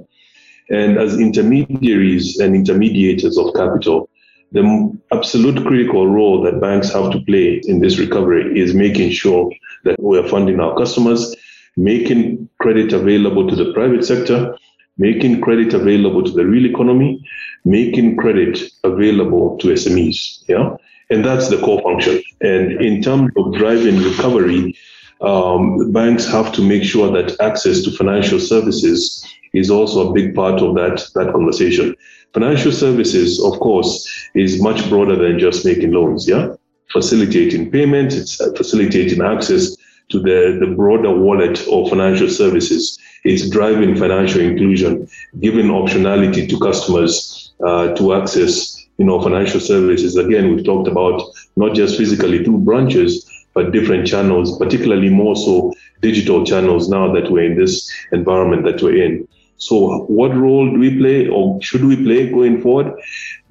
And 0.69 0.97
as 0.97 1.19
intermediaries 1.19 2.39
and 2.39 2.55
intermediators 2.55 3.37
of 3.37 3.53
capital, 3.53 4.09
the 4.51 4.97
absolute 5.11 5.65
critical 5.65 6.07
role 6.07 6.41
that 6.43 6.61
banks 6.61 6.93
have 6.93 7.11
to 7.11 7.21
play 7.21 7.59
in 7.65 7.79
this 7.79 7.97
recovery 7.97 8.57
is 8.57 8.75
making 8.75 9.11
sure 9.11 9.51
that 9.83 9.99
we're 9.99 10.27
funding 10.27 10.59
our 10.59 10.77
customers, 10.77 11.35
making 11.75 12.47
credit 12.59 12.93
available 12.93 13.49
to 13.49 13.55
the 13.55 13.73
private 13.73 14.05
sector, 14.05 14.55
making 14.97 15.41
credit 15.41 15.73
available 15.73 16.23
to 16.23 16.31
the 16.31 16.45
real 16.45 16.67
economy, 16.67 17.19
making 17.65 18.17
credit 18.17 18.59
available 18.83 19.57
to 19.59 19.67
SMEs. 19.67 20.43
Yeah. 20.47 20.75
And 21.09 21.23
that's 21.23 21.49
the 21.49 21.57
core 21.57 21.81
function. 21.81 22.21
And 22.41 22.81
in 22.81 23.01
terms 23.01 23.31
of 23.37 23.53
driving 23.53 23.97
recovery, 23.97 24.75
um, 25.21 25.91
banks 25.91 26.25
have 26.25 26.51
to 26.53 26.61
make 26.61 26.83
sure 26.83 27.11
that 27.11 27.39
access 27.39 27.81
to 27.83 27.91
financial 27.91 28.39
services 28.39 29.25
is 29.53 29.69
also 29.69 30.09
a 30.09 30.13
big 30.13 30.35
part 30.35 30.61
of 30.61 30.75
that, 30.75 31.07
that 31.15 31.31
conversation. 31.31 31.95
Financial 32.33 32.71
services, 32.71 33.41
of 33.43 33.59
course, 33.59 34.09
is 34.33 34.61
much 34.61 34.89
broader 34.89 35.15
than 35.15 35.39
just 35.39 35.63
making 35.63 35.91
loans. 35.91 36.27
Yeah. 36.27 36.55
Facilitating 36.91 37.71
payments, 37.71 38.15
it's 38.15 38.35
facilitating 38.57 39.21
access 39.21 39.75
to 40.09 40.19
the, 40.19 40.57
the 40.59 40.73
broader 40.75 41.15
wallet 41.15 41.65
of 41.67 41.89
financial 41.89 42.29
services. 42.29 42.99
It's 43.23 43.49
driving 43.49 43.95
financial 43.95 44.41
inclusion, 44.41 45.07
giving 45.39 45.67
optionality 45.67 46.49
to 46.49 46.59
customers 46.59 47.42
uh, 47.65 47.93
to 47.95 48.13
access 48.13 48.83
you 48.97 49.05
know, 49.05 49.21
financial 49.21 49.59
services. 49.59 50.15
Again, 50.17 50.53
we've 50.53 50.65
talked 50.65 50.87
about 50.87 51.21
not 51.55 51.75
just 51.75 51.97
physically 51.97 52.43
through 52.43 52.59
branches, 52.59 53.29
but 53.53 53.71
different 53.71 54.07
channels, 54.07 54.57
particularly 54.57 55.09
more 55.09 55.35
so 55.35 55.73
digital 56.01 56.45
channels 56.45 56.89
now 56.89 57.11
that 57.13 57.31
we're 57.31 57.51
in 57.51 57.57
this 57.57 57.91
environment 58.11 58.63
that 58.65 58.81
we're 58.81 59.03
in. 59.03 59.27
So, 59.57 60.03
what 60.05 60.35
role 60.35 60.69
do 60.69 60.79
we 60.79 60.97
play 60.97 61.27
or 61.27 61.61
should 61.61 61.85
we 61.85 61.95
play 61.95 62.29
going 62.29 62.61
forward? 62.61 62.93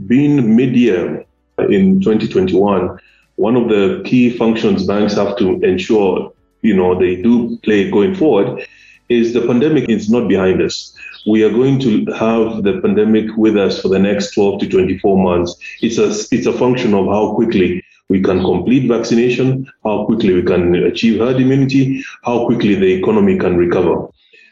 Being 0.06 0.56
mid-year 0.56 1.24
in 1.58 2.00
2021, 2.00 2.98
one 3.36 3.56
of 3.56 3.68
the 3.68 4.02
key 4.04 4.36
functions 4.36 4.84
banks 4.86 5.14
have 5.14 5.36
to 5.38 5.60
ensure 5.62 6.32
you 6.62 6.76
know 6.76 6.98
they 6.98 7.16
do 7.16 7.56
play 7.58 7.90
going 7.90 8.14
forward 8.14 8.66
is 9.08 9.32
the 9.32 9.46
pandemic 9.46 9.88
is 9.88 10.10
not 10.10 10.28
behind 10.28 10.60
us. 10.62 10.96
We 11.26 11.44
are 11.44 11.50
going 11.50 11.78
to 11.80 12.04
have 12.12 12.64
the 12.64 12.80
pandemic 12.82 13.36
with 13.36 13.56
us 13.56 13.80
for 13.80 13.88
the 13.88 13.98
next 13.98 14.34
12 14.34 14.60
to 14.60 14.68
24 14.68 15.22
months. 15.22 15.56
It's 15.80 15.98
a 15.98 16.08
it's 16.34 16.46
a 16.46 16.52
function 16.52 16.94
of 16.94 17.06
how 17.06 17.34
quickly 17.34 17.82
we 18.08 18.20
can 18.20 18.40
complete 18.40 18.88
vaccination, 18.88 19.70
how 19.84 20.04
quickly 20.04 20.34
we 20.34 20.42
can 20.42 20.74
achieve 20.74 21.20
herd 21.20 21.40
immunity, 21.40 22.02
how 22.24 22.46
quickly 22.46 22.74
the 22.74 22.92
economy 22.92 23.38
can 23.38 23.56
recover. 23.56 24.08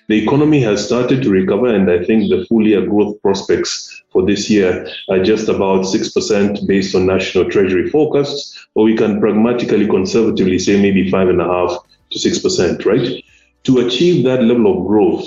The 0.09 0.23
economy 0.23 0.61
has 0.63 0.85
started 0.85 1.23
to 1.23 1.31
recover, 1.31 1.75
and 1.75 1.91
I 1.91 2.05
think 2.05 2.31
the 2.31 2.45
full 2.47 2.67
year 2.67 2.87
growth 2.87 3.21
prospects 3.23 4.03
for 4.13 4.25
this 4.27 4.49
year 4.51 4.89
are 5.09 5.23
just 5.23 5.49
about 5.49 5.85
6% 5.85 6.67
based 6.67 6.95
on 6.95 7.07
National 7.07 7.49
Treasury 7.49 7.89
forecasts, 7.91 8.67
or 8.75 8.85
we 8.85 8.97
can 8.97 9.21
pragmatically, 9.21 9.87
conservatively 9.87 10.59
say 10.59 10.81
maybe 10.81 11.11
5.5 11.11 11.79
to 12.11 12.19
6%, 12.19 12.85
right? 12.87 13.25
To 13.65 13.87
achieve 13.87 14.25
that 14.25 14.43
level 14.43 14.67
of 14.73 14.87
growth, 14.87 15.25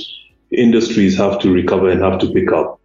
industries 0.54 1.18
have 1.18 1.40
to 1.40 1.52
recover 1.52 1.90
and 1.90 2.02
have 2.02 2.20
to 2.20 2.32
pick 2.32 2.52
up. 2.52 2.80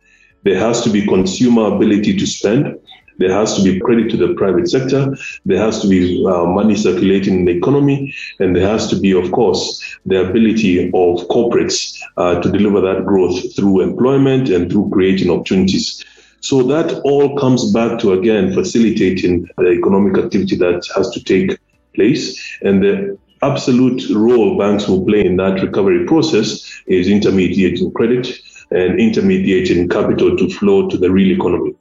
There 0.44 0.58
has 0.58 0.82
to 0.82 0.90
be 0.90 1.06
consumer 1.06 1.74
ability 1.74 2.16
to 2.16 2.26
spend. 2.26 2.78
There 3.18 3.32
has 3.32 3.56
to 3.56 3.62
be 3.62 3.80
credit 3.80 4.10
to 4.10 4.16
the 4.16 4.34
private 4.34 4.70
sector. 4.70 5.16
There 5.44 5.58
has 5.58 5.82
to 5.82 5.88
be 5.88 6.24
uh, 6.24 6.44
money 6.46 6.76
circulating 6.76 7.40
in 7.40 7.44
the 7.46 7.56
economy. 7.56 8.14
And 8.38 8.54
there 8.54 8.66
has 8.66 8.86
to 8.90 8.96
be, 9.00 9.12
of 9.12 9.32
course, 9.32 9.82
the 10.06 10.28
ability 10.28 10.86
of 10.86 11.26
corporates 11.28 11.98
uh, 12.16 12.40
to 12.40 12.50
deliver 12.50 12.80
that 12.80 13.04
growth 13.04 13.56
through 13.56 13.80
employment 13.80 14.48
and 14.50 14.70
through 14.70 14.90
creating 14.90 15.30
opportunities. 15.30 16.04
So 16.40 16.62
that 16.62 17.00
all 17.00 17.36
comes 17.36 17.72
back 17.72 17.98
to, 18.00 18.12
again, 18.12 18.54
facilitating 18.54 19.48
the 19.58 19.70
economic 19.70 20.16
activity 20.16 20.54
that 20.56 20.86
has 20.94 21.10
to 21.10 21.24
take 21.24 21.58
place. 21.96 22.40
And 22.62 22.82
the 22.82 23.18
absolute 23.42 24.08
role 24.10 24.58
banks 24.58 24.88
will 24.88 25.04
play 25.04 25.24
in 25.24 25.36
that 25.36 25.60
recovery 25.62 26.06
process 26.06 26.82
is 26.86 27.08
intermediating 27.08 27.92
credit 27.92 28.28
and 28.70 29.00
intermediating 29.00 29.88
capital 29.88 30.36
to 30.36 30.48
flow 30.50 30.88
to 30.88 30.96
the 30.96 31.10
real 31.10 31.36
economy. 31.36 31.74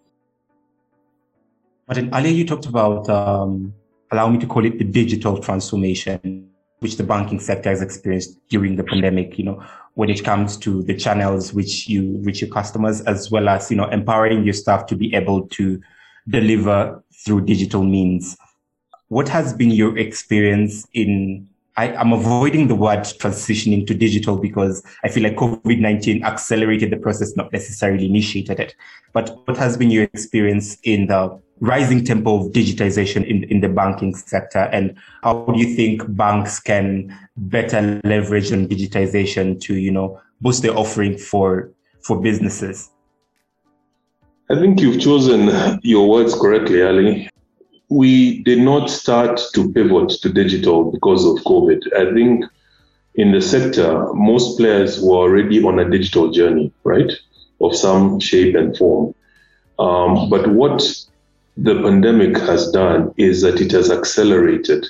But 1.88 1.98
earlier 2.14 2.34
you 2.34 2.46
talked 2.46 2.66
about, 2.66 3.10
um, 3.10 3.74
allow 4.12 4.30
me 4.30 4.38
to 4.40 4.48
call 4.48 4.66
it 4.66 4.78
the 4.78 4.84
digital 4.84 5.40
transformation, 5.40 6.50
which 6.80 6.98
the 6.98 7.04
banking 7.04 7.40
sector 7.40 7.70
has 7.70 7.82
experienced 7.82 8.38
during 8.50 8.76
the 8.76 8.84
pandemic, 8.84 9.38
you 9.38 9.46
know, 9.46 9.64
when 9.96 10.10
it 10.10 10.24
comes 10.24 10.58
to 10.58 10.84
the 10.84 10.96
channels 10.96 11.54
which 11.54 11.88
you 11.88 12.20
reach 12.24 12.42
your 12.42 12.50
customers, 12.52 13.02
as 13.02 13.32
well 13.32 13.50
as, 13.50 13.72
you 13.72 13.78
know, 13.78 13.88
empowering 13.90 14.44
your 14.44 14.54
staff 14.54 14.86
to 14.88 14.96
be 14.96 15.14
able 15.16 15.48
to 15.48 15.82
deliver 16.28 17.04
through 17.26 17.42
digital 17.42 17.84
means. 17.84 18.38
What 19.10 19.30
has 19.30 19.54
been 19.54 19.72
your 19.72 19.98
experience 19.98 20.86
in? 20.94 21.48
I, 21.78 21.90
am 21.90 22.12
avoiding 22.12 22.68
the 22.68 22.76
word 22.76 23.00
transitioning 23.00 23.86
to 23.86 23.94
digital 23.94 24.38
because 24.38 24.84
I 25.04 25.10
feel 25.10 25.24
like 25.24 25.36
COVID 25.36 25.80
19 25.80 26.24
accelerated 26.24 26.90
the 26.90 26.98
process, 26.98 27.36
not 27.36 27.54
necessarily 27.54 28.06
initiated 28.06 28.60
it. 28.60 28.76
But 29.14 29.38
what 29.46 29.58
has 29.58 29.78
been 29.78 29.92
your 29.92 30.04
experience 30.04 30.78
in 30.84 31.08
the 31.08 31.40
rising 31.60 32.04
tempo 32.04 32.48
of 32.48 32.52
digitization 32.52 33.26
in, 33.26 33.44
in 33.46 33.62
the 33.62 33.70
banking 33.70 34.16
sector? 34.16 34.70
And 34.72 34.98
how 35.24 35.46
do 35.46 35.60
you 35.60 35.76
think 35.76 36.04
banks 36.16 36.60
can 36.60 37.16
better 37.38 38.02
leverage 38.04 38.52
on 38.52 38.68
digitization 38.68 39.62
to, 39.62 39.76
you 39.76 39.92
know, 39.92 40.20
boost 40.42 40.64
their 40.64 40.76
offering 40.76 41.18
for, 41.18 41.72
for 42.02 42.20
businesses? 42.20 42.90
I 44.50 44.56
think 44.56 44.80
you've 44.80 45.00
chosen 45.00 45.80
your 45.84 46.10
words 46.10 46.34
correctly, 46.34 46.82
Ally. 46.82 47.30
We 47.90 48.44
did 48.44 48.60
not 48.60 48.90
start 48.90 49.40
to 49.54 49.72
pivot 49.72 50.10
to 50.22 50.30
digital 50.30 50.92
because 50.92 51.26
of 51.26 51.44
COVID. 51.46 51.94
I 51.96 52.14
think 52.14 52.46
in 53.16 53.32
the 53.32 53.42
sector, 53.42 54.14
most 54.14 54.58
players 54.58 55.02
were 55.02 55.18
already 55.18 55.64
on 55.64 55.80
a 55.80 55.90
digital 55.90 56.32
journey, 56.32 56.72
right, 56.84 57.12
of 57.62 57.76
some 57.76 58.20
shape 58.20 58.56
and 58.56 58.78
form. 58.78 59.16
Um, 59.80 60.30
but 60.30 60.48
what 60.48 60.84
the 61.58 61.82
pandemic 61.82 62.38
has 62.38 62.72
done 62.72 63.14
is 63.18 63.42
that 63.42 63.60
it 63.60 63.72
has 63.72 63.90
accelerated 63.90 64.86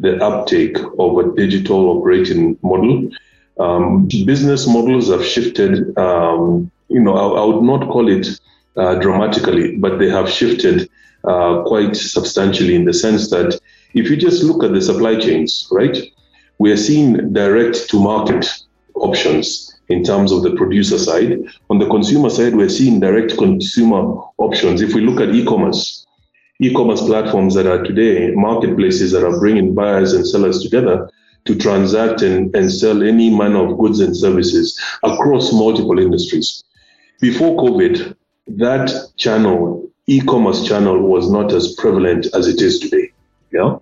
the 0.00 0.22
uptake 0.24 0.76
of 0.98 1.18
a 1.18 1.34
digital 1.36 1.90
operating 1.90 2.58
model. 2.62 3.10
Um, 3.58 4.08
business 4.24 4.66
models 4.66 5.10
have 5.10 5.24
shifted. 5.24 5.96
Um, 5.98 6.70
you 6.88 7.00
know, 7.00 7.14
I, 7.14 7.42
I, 7.42 7.44
would 7.44 7.62
not 7.62 7.88
call 7.88 8.08
it 8.08 8.40
uh, 8.76 8.96
dramatically, 8.96 9.76
but 9.76 9.98
they 9.98 10.08
have 10.08 10.28
shifted 10.28 10.88
uh, 11.24 11.62
quite 11.66 11.96
substantially 11.96 12.74
in 12.74 12.84
the 12.84 12.94
sense 12.94 13.30
that 13.30 13.58
if 13.94 14.08
you 14.08 14.16
just 14.16 14.42
look 14.42 14.62
at 14.62 14.72
the 14.72 14.80
supply 14.80 15.18
chains, 15.18 15.68
right, 15.70 15.96
we 16.58 16.70
are 16.70 16.76
seeing 16.76 17.32
direct 17.32 17.88
to 17.90 17.98
market 17.98 18.46
options 18.94 19.74
in 19.88 20.04
terms 20.04 20.30
of 20.30 20.42
the 20.42 20.54
producer 20.54 20.98
side. 20.98 21.38
On 21.68 21.78
the 21.78 21.88
consumer 21.88 22.30
side, 22.30 22.54
we're 22.54 22.68
seeing 22.68 23.00
direct 23.00 23.36
consumer 23.36 24.22
options. 24.38 24.80
If 24.80 24.94
we 24.94 25.00
look 25.00 25.20
at 25.20 25.34
e-commerce, 25.34 26.06
e-commerce 26.60 27.00
platforms 27.02 27.54
that 27.54 27.66
are 27.66 27.82
today 27.82 28.30
marketplaces 28.32 29.12
that 29.12 29.24
are 29.24 29.38
bringing 29.38 29.74
buyers 29.74 30.12
and 30.12 30.26
sellers 30.26 30.62
together 30.62 31.10
to 31.46 31.56
transact 31.56 32.22
and, 32.22 32.54
and 32.54 32.72
sell 32.72 33.02
any 33.02 33.34
manner 33.34 33.66
of 33.66 33.78
goods 33.78 34.00
and 34.00 34.16
services 34.16 34.78
across 35.02 35.52
multiple 35.52 35.98
industries. 35.98 36.62
Before 37.20 37.56
COVID, 37.56 38.14
that 38.46 38.92
channel, 39.16 39.89
e-commerce 40.10 40.66
channel, 40.66 40.98
was 40.98 41.30
not 41.30 41.52
as 41.52 41.74
prevalent 41.74 42.26
as 42.34 42.46
it 42.46 42.60
is 42.60 42.80
today. 42.80 43.12
Yeah. 43.52 43.76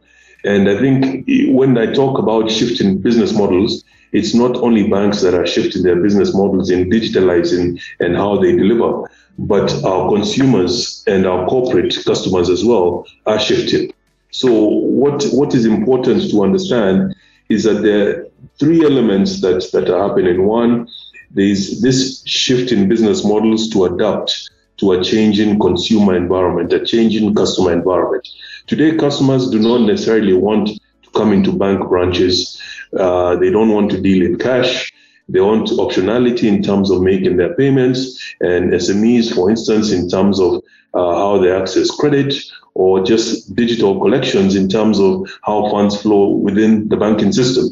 And 0.45 0.69
I 0.69 0.79
think 0.79 1.27
when 1.49 1.77
I 1.77 1.93
talk 1.93 2.19
about 2.19 2.51
shifting 2.51 2.99
business 2.99 3.33
models, 3.33 3.83
it's 4.13 4.35
not 4.35 4.57
only 4.57 4.89
banks 4.89 5.21
that 5.23 5.35
are 5.35 5.47
shifting 5.47 5.83
their 5.83 5.97
business 5.97 6.35
models 6.35 6.71
in 6.71 6.91
digitalizing 6.91 7.81
and 8.01 8.17
how 8.17 8.41
they 8.41 8.53
deliver, 8.57 9.11
but 9.39 9.69
our 9.85 10.09
consumers 10.11 11.03
and 11.07 11.27
our 11.27 11.47
corporate 11.49 11.95
customers 12.05 12.49
as 12.49 12.65
well 12.65 13.07
are 13.27 13.39
shifting. 13.39 13.93
So 14.31 14.53
what 14.53 15.25
what 15.33 15.55
is 15.55 15.65
important 15.65 16.31
to 16.31 16.43
understand 16.43 17.15
is 17.49 17.65
that 17.65 17.83
there 17.83 18.01
are 18.09 18.27
three 18.59 18.85
elements 18.85 19.41
that, 19.41 19.67
that 19.73 19.89
are 19.89 20.09
happening. 20.09 20.47
One, 20.47 20.89
there's 21.31 21.81
this 21.81 22.23
shift 22.27 22.73
in 22.73 22.89
business 22.89 23.25
models 23.25 23.69
to 23.71 23.85
adapt 23.87 24.51
to 24.79 24.93
a 24.93 25.05
changing 25.05 25.59
consumer 25.59 26.17
environment, 26.17 26.73
a 26.73 26.85
changing 26.85 27.35
customer 27.35 27.73
environment. 27.73 28.27
Today, 28.67 28.97
customers 28.97 29.51
do 29.51 29.59
not 29.59 29.83
necessarily 29.83 30.33
want 30.33 30.69
to 30.69 31.11
come 31.15 31.33
into 31.33 31.53
bank 31.53 31.89
branches. 31.89 32.61
Uh, 32.99 33.37
they 33.37 33.51
don't 33.51 33.71
want 33.71 33.91
to 33.91 34.01
deal 34.01 34.25
in 34.25 34.39
cash. 34.39 34.93
They 35.29 35.41
want 35.41 35.69
optionality 35.69 36.45
in 36.45 36.63
terms 36.63 36.91
of 36.91 37.03
making 37.03 37.37
their 37.37 37.55
payments 37.55 38.35
and 38.41 38.73
SMEs, 38.73 39.35
for 39.35 39.51
instance, 39.51 39.93
in 39.93 40.09
terms 40.09 40.41
of 40.41 40.63
uh, 40.95 41.15
how 41.15 41.39
they 41.39 41.53
access 41.53 41.91
credit 41.91 42.35
or 42.75 43.05
just 43.05 43.55
digital 43.55 44.01
collections 44.01 44.55
in 44.55 44.69
terms 44.69 44.99
of 45.01 45.29
how 45.43 45.69
funds 45.71 46.01
flow 46.01 46.29
within 46.29 46.89
the 46.89 46.97
banking 46.97 47.33
system. 47.33 47.69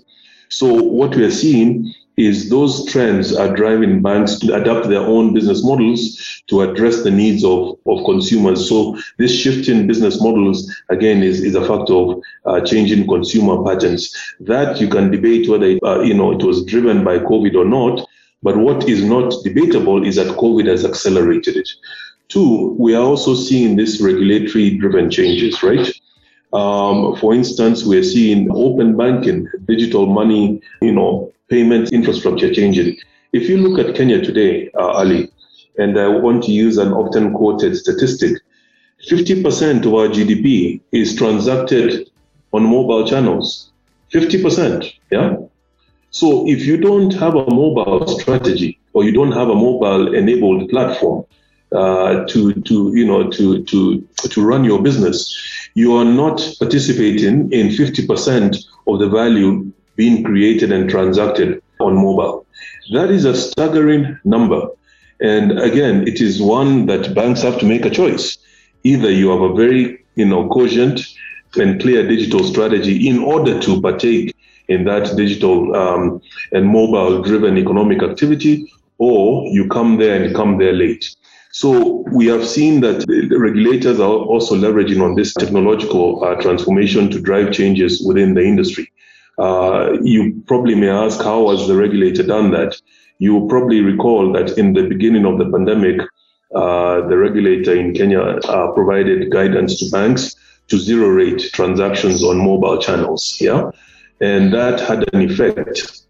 So 0.48 0.72
what 0.74 1.14
we 1.14 1.24
are 1.24 1.30
seeing 1.30 1.94
is 2.16 2.48
those 2.48 2.86
trends 2.86 3.34
are 3.34 3.54
driving 3.54 4.00
banks 4.00 4.38
to 4.38 4.54
adapt 4.54 4.88
their 4.88 5.00
own 5.00 5.34
business 5.34 5.62
models 5.62 6.42
to 6.46 6.62
address 6.62 7.02
the 7.02 7.10
needs 7.10 7.44
of, 7.44 7.78
of 7.86 8.04
consumers. 8.04 8.68
So 8.68 8.98
this 9.18 9.34
shift 9.34 9.68
in 9.68 9.86
business 9.86 10.20
models, 10.22 10.74
again, 10.88 11.22
is, 11.22 11.40
is 11.42 11.54
a 11.54 11.66
factor 11.66 11.94
of 11.94 12.22
uh, 12.46 12.60
changing 12.60 13.06
consumer 13.06 13.62
patterns. 13.62 14.16
That 14.40 14.80
you 14.80 14.88
can 14.88 15.10
debate 15.10 15.48
whether, 15.48 15.78
uh, 15.84 16.00
you 16.00 16.14
know, 16.14 16.32
it 16.32 16.42
was 16.42 16.64
driven 16.64 17.04
by 17.04 17.18
COVID 17.18 17.54
or 17.54 17.64
not. 17.64 18.06
But 18.42 18.56
what 18.56 18.88
is 18.88 19.02
not 19.02 19.32
debatable 19.44 20.06
is 20.06 20.16
that 20.16 20.36
COVID 20.36 20.66
has 20.68 20.84
accelerated 20.84 21.56
it. 21.56 21.68
Two, 22.28 22.76
we 22.78 22.94
are 22.94 23.02
also 23.02 23.34
seeing 23.34 23.76
this 23.76 24.00
regulatory 24.00 24.76
driven 24.76 25.10
changes, 25.10 25.62
right? 25.62 25.88
Um, 26.52 27.16
for 27.16 27.34
instance, 27.34 27.84
we're 27.84 28.02
seeing 28.02 28.50
open 28.50 28.96
banking, 28.96 29.48
digital 29.66 30.06
money, 30.06 30.62
you 30.80 30.92
know, 30.92 31.32
payment 31.48 31.92
infrastructure 31.92 32.52
changing. 32.52 32.96
If 33.32 33.48
you 33.48 33.58
look 33.58 33.84
at 33.84 33.94
Kenya 33.94 34.22
today, 34.22 34.70
uh, 34.74 35.00
Ally, 35.00 35.26
and 35.78 35.98
I 35.98 36.08
want 36.08 36.44
to 36.44 36.52
use 36.52 36.78
an 36.78 36.92
often 36.92 37.34
quoted 37.34 37.76
statistic, 37.76 38.40
50% 39.10 39.84
of 39.84 39.94
our 39.94 40.08
GDP 40.08 40.80
is 40.92 41.14
transacted 41.14 42.08
on 42.52 42.64
mobile 42.64 43.06
channels. 43.06 43.72
50%, 44.12 44.92
yeah? 45.10 45.36
So 46.10 46.48
if 46.48 46.64
you 46.64 46.78
don't 46.78 47.12
have 47.14 47.34
a 47.34 47.50
mobile 47.50 48.06
strategy 48.06 48.78
or 48.94 49.04
you 49.04 49.12
don't 49.12 49.32
have 49.32 49.48
a 49.48 49.54
mobile 49.54 50.14
enabled 50.14 50.70
platform 50.70 51.26
uh, 51.72 52.24
to, 52.26 52.54
to, 52.54 52.92
you 52.94 53.06
know, 53.06 53.28
to, 53.30 53.62
to, 53.64 54.00
to 54.28 54.44
run 54.44 54.64
your 54.64 54.82
business, 54.82 55.68
you 55.74 55.94
are 55.94 56.04
not 56.04 56.40
participating 56.58 57.50
in 57.52 57.68
50% 57.68 58.64
of 58.86 58.98
the 58.98 59.08
value 59.08 59.70
being 59.96 60.22
created 60.22 60.72
and 60.72 60.88
transacted 60.88 61.62
on 61.80 61.94
mobile. 61.94 62.46
That 62.92 63.10
is 63.10 63.24
a 63.24 63.34
staggering 63.34 64.18
number. 64.24 64.68
And 65.20 65.58
again, 65.58 66.06
it 66.06 66.20
is 66.20 66.40
one 66.40 66.86
that 66.86 67.14
banks 67.14 67.42
have 67.42 67.58
to 67.60 67.66
make 67.66 67.84
a 67.84 67.90
choice. 67.90 68.38
Either 68.84 69.10
you 69.10 69.30
have 69.30 69.40
a 69.40 69.54
very, 69.54 70.04
you 70.14 70.26
know, 70.26 70.48
cogent 70.48 71.00
and 71.56 71.80
clear 71.80 72.06
digital 72.06 72.44
strategy 72.44 73.08
in 73.08 73.18
order 73.18 73.58
to 73.60 73.80
partake 73.80 74.36
in 74.68 74.84
that 74.84 75.16
digital 75.16 75.74
um, 75.74 76.20
and 76.52 76.66
mobile 76.66 77.22
driven 77.22 77.56
economic 77.56 78.02
activity, 78.02 78.70
or 78.98 79.46
you 79.48 79.68
come 79.68 79.96
there 79.96 80.22
and 80.22 80.34
come 80.34 80.58
there 80.58 80.72
late. 80.72 81.16
So 81.56 82.04
we 82.12 82.26
have 82.26 82.46
seen 82.46 82.82
that 82.82 83.06
the 83.06 83.38
regulators 83.38 83.98
are 83.98 84.18
also 84.32 84.54
leveraging 84.54 85.02
on 85.02 85.14
this 85.14 85.32
technological 85.32 86.22
uh, 86.22 86.34
transformation 86.34 87.10
to 87.10 87.18
drive 87.18 87.50
changes 87.50 88.02
within 88.06 88.34
the 88.34 88.42
industry. 88.42 88.92
Uh, 89.38 89.96
you 90.02 90.42
probably 90.46 90.74
may 90.74 90.90
ask, 90.90 91.18
how 91.22 91.48
has 91.48 91.66
the 91.66 91.74
regulator 91.74 92.22
done 92.22 92.50
that? 92.50 92.78
You 93.20 93.46
probably 93.48 93.80
recall 93.80 94.34
that 94.34 94.58
in 94.58 94.74
the 94.74 94.82
beginning 94.82 95.24
of 95.24 95.38
the 95.38 95.48
pandemic, 95.50 95.98
uh, 96.54 97.08
the 97.08 97.16
regulator 97.16 97.74
in 97.74 97.94
Kenya 97.94 98.20
uh, 98.20 98.72
provided 98.72 99.30
guidance 99.30 99.78
to 99.78 99.90
banks 99.90 100.36
to 100.68 100.76
zero 100.78 101.08
rate 101.08 101.40
transactions 101.54 102.22
on 102.22 102.36
mobile 102.36 102.76
channels. 102.82 103.38
Yeah. 103.40 103.70
And 104.20 104.52
that 104.52 104.78
had 104.80 105.08
an 105.14 105.22
effect 105.22 106.02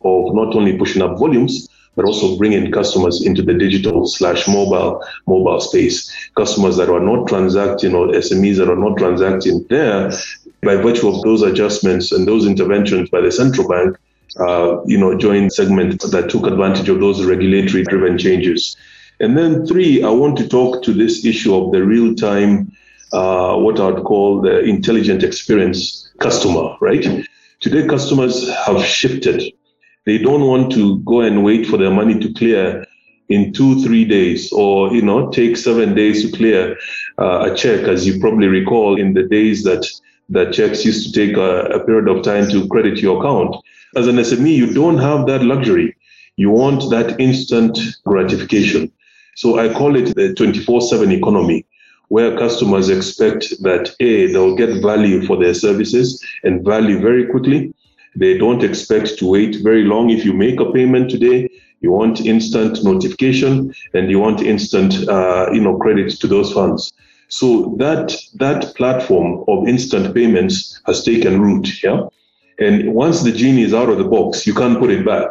of 0.00 0.34
not 0.34 0.56
only 0.56 0.78
pushing 0.78 1.02
up 1.02 1.18
volumes, 1.18 1.68
but 1.96 2.04
also 2.04 2.36
bringing 2.36 2.70
customers 2.72 3.24
into 3.24 3.42
the 3.42 3.54
digital 3.54 4.06
slash 4.06 4.46
mobile 4.48 5.02
mobile 5.26 5.60
space. 5.60 6.10
Customers 6.36 6.76
that 6.76 6.90
are 6.90 7.00
not 7.00 7.28
transacting 7.28 7.94
or 7.94 8.08
SMEs 8.08 8.56
that 8.56 8.70
are 8.70 8.76
not 8.76 8.98
transacting 8.98 9.64
there, 9.70 10.10
by 10.64 10.76
virtue 10.76 11.08
of 11.08 11.22
those 11.22 11.42
adjustments 11.42 12.10
and 12.12 12.26
those 12.26 12.46
interventions 12.46 13.10
by 13.10 13.20
the 13.20 13.30
central 13.30 13.68
bank, 13.68 13.96
uh, 14.40 14.82
you 14.84 14.98
know, 14.98 15.16
joined 15.16 15.52
segment 15.52 16.00
that 16.10 16.30
took 16.30 16.46
advantage 16.46 16.88
of 16.88 17.00
those 17.00 17.24
regulatory 17.24 17.84
driven 17.84 18.18
changes. 18.18 18.76
And 19.20 19.38
then 19.38 19.66
three, 19.66 20.02
I 20.02 20.08
want 20.08 20.36
to 20.38 20.48
talk 20.48 20.82
to 20.84 20.92
this 20.92 21.24
issue 21.24 21.54
of 21.54 21.72
the 21.72 21.84
real 21.84 22.14
time, 22.14 22.72
uh, 23.12 23.56
what 23.56 23.78
I 23.78 23.90
would 23.90 24.04
call 24.04 24.40
the 24.40 24.60
intelligent 24.60 25.22
experience 25.22 26.10
customer, 26.18 26.76
right? 26.80 27.06
Today, 27.60 27.86
customers 27.86 28.48
have 28.66 28.84
shifted. 28.84 29.42
They 30.06 30.18
don't 30.18 30.46
want 30.46 30.72
to 30.72 30.98
go 31.00 31.20
and 31.20 31.44
wait 31.44 31.66
for 31.66 31.76
their 31.76 31.90
money 31.90 32.18
to 32.18 32.32
clear 32.34 32.86
in 33.28 33.52
two, 33.52 33.82
three 33.82 34.04
days, 34.04 34.52
or 34.52 34.94
you 34.94 35.02
know, 35.02 35.30
take 35.30 35.56
seven 35.56 35.94
days 35.94 36.22
to 36.22 36.36
clear 36.36 36.76
uh, 37.18 37.50
a 37.50 37.56
check, 37.56 37.82
as 37.88 38.06
you 38.06 38.20
probably 38.20 38.48
recall 38.48 39.00
in 39.00 39.14
the 39.14 39.22
days 39.22 39.64
that 39.64 39.86
that 40.30 40.52
checks 40.52 40.84
used 40.84 41.06
to 41.06 41.12
take 41.12 41.36
a, 41.36 41.66
a 41.66 41.84
period 41.84 42.08
of 42.08 42.22
time 42.22 42.48
to 42.50 42.66
credit 42.68 42.98
your 42.98 43.18
account. 43.18 43.56
As 43.96 44.06
an 44.06 44.16
SME, 44.16 44.54
you 44.54 44.72
don't 44.72 44.98
have 44.98 45.26
that 45.26 45.42
luxury. 45.42 45.96
You 46.36 46.50
want 46.50 46.90
that 46.90 47.20
instant 47.20 47.78
gratification. 48.04 48.90
So 49.36 49.58
I 49.58 49.72
call 49.72 49.96
it 49.96 50.14
the 50.14 50.34
24 50.34 50.80
7 50.80 51.10
economy, 51.12 51.66
where 52.08 52.36
customers 52.36 52.88
expect 52.88 53.52
that 53.62 53.94
A, 54.00 54.32
they'll 54.32 54.56
get 54.56 54.82
value 54.82 55.26
for 55.26 55.36
their 55.36 55.54
services 55.54 56.24
and 56.42 56.64
value 56.64 57.00
very 57.00 57.26
quickly. 57.26 57.74
They 58.16 58.38
don't 58.38 58.62
expect 58.62 59.18
to 59.18 59.26
wait 59.26 59.56
very 59.62 59.84
long. 59.84 60.10
If 60.10 60.24
you 60.24 60.32
make 60.32 60.60
a 60.60 60.70
payment 60.70 61.10
today, 61.10 61.48
you 61.80 61.90
want 61.92 62.20
instant 62.20 62.82
notification 62.82 63.74
and 63.92 64.10
you 64.10 64.18
want 64.18 64.40
instant, 64.40 65.08
uh, 65.08 65.50
you 65.52 65.60
know, 65.60 65.76
credit 65.76 66.10
to 66.20 66.26
those 66.26 66.52
funds. 66.52 66.92
So 67.28 67.74
that 67.78 68.16
that 68.34 68.74
platform 68.76 69.44
of 69.48 69.68
instant 69.68 70.14
payments 70.14 70.80
has 70.86 71.02
taken 71.02 71.40
root. 71.40 71.82
Yeah. 71.82 72.06
And 72.58 72.94
once 72.94 73.22
the 73.22 73.32
genie 73.32 73.62
is 73.62 73.74
out 73.74 73.88
of 73.88 73.98
the 73.98 74.04
box, 74.04 74.46
you 74.46 74.54
can't 74.54 74.78
put 74.78 74.90
it 74.90 75.04
back. 75.04 75.28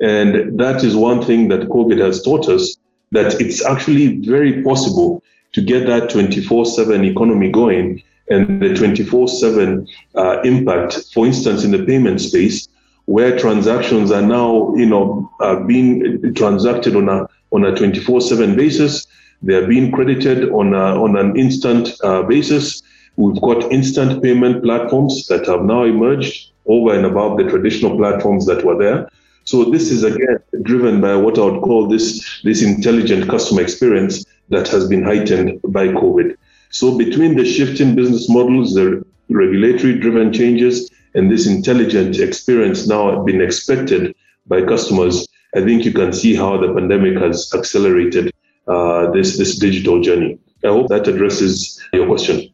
And 0.00 0.58
that 0.60 0.84
is 0.84 0.94
one 0.94 1.22
thing 1.22 1.48
that 1.48 1.68
COVID 1.68 1.98
has 1.98 2.22
taught 2.22 2.48
us 2.48 2.76
that 3.10 3.40
it's 3.40 3.64
actually 3.64 4.18
very 4.18 4.62
possible 4.62 5.22
to 5.52 5.62
get 5.62 5.86
that 5.86 6.10
24 6.10 6.66
7 6.66 7.04
economy 7.04 7.50
going 7.50 8.02
and 8.30 8.60
the 8.60 8.74
24 8.74 9.28
7 9.28 9.86
uh, 10.14 10.40
impact, 10.42 11.04
for 11.12 11.26
instance, 11.26 11.64
in 11.64 11.70
the 11.70 11.84
payment 11.84 12.20
space, 12.20 12.68
where 13.06 13.38
transactions 13.38 14.10
are 14.10 14.22
now, 14.22 14.74
you 14.76 14.86
know, 14.86 15.30
uh, 15.40 15.60
being 15.60 16.34
transacted 16.34 16.94
on 16.94 17.08
a 17.08 17.28
on 17.50 17.64
a 17.64 17.74
24 17.74 18.20
7 18.20 18.56
basis. 18.56 19.06
They 19.42 19.54
are 19.54 19.66
being 19.66 19.92
credited 19.92 20.50
on, 20.50 20.74
a, 20.74 21.00
on 21.00 21.16
an 21.16 21.36
instant 21.36 21.90
uh, 22.02 22.22
basis. 22.22 22.82
We've 23.16 23.40
got 23.40 23.72
instant 23.72 24.22
payment 24.22 24.62
platforms 24.62 25.26
that 25.28 25.46
have 25.46 25.64
now 25.64 25.84
emerged 25.84 26.52
over 26.66 26.94
and 26.94 27.06
above 27.06 27.38
the 27.38 27.44
traditional 27.44 27.96
platforms 27.96 28.46
that 28.46 28.64
were 28.64 28.76
there. 28.76 29.08
So 29.44 29.64
this 29.64 29.90
is 29.90 30.04
again 30.04 30.38
driven 30.62 31.00
by 31.00 31.16
what 31.16 31.38
I 31.38 31.44
would 31.44 31.62
call 31.62 31.88
this, 31.88 32.40
this 32.44 32.62
intelligent 32.62 33.30
customer 33.30 33.62
experience 33.62 34.24
that 34.50 34.68
has 34.68 34.86
been 34.86 35.02
heightened 35.02 35.60
by 35.68 35.88
COVID. 35.88 36.36
So 36.70 36.96
between 36.96 37.36
the 37.36 37.44
shifting 37.44 37.94
business 37.94 38.28
models, 38.28 38.74
the 38.74 39.04
regulatory 39.28 39.98
driven 39.98 40.32
changes, 40.32 40.90
and 41.14 41.30
this 41.30 41.46
intelligent 41.46 42.18
experience 42.18 42.86
now 42.86 43.22
being 43.24 43.40
expected 43.40 44.14
by 44.46 44.62
customers, 44.62 45.26
I 45.54 45.60
think 45.60 45.84
you 45.84 45.92
can 45.92 46.12
see 46.12 46.34
how 46.34 46.58
the 46.58 46.72
pandemic 46.72 47.16
has 47.18 47.50
accelerated 47.54 48.32
uh, 48.66 49.10
this, 49.10 49.38
this 49.38 49.56
digital 49.56 50.00
journey. 50.00 50.38
I 50.64 50.68
hope 50.68 50.88
that 50.88 51.08
addresses 51.08 51.80
your 51.92 52.06
question. 52.06 52.48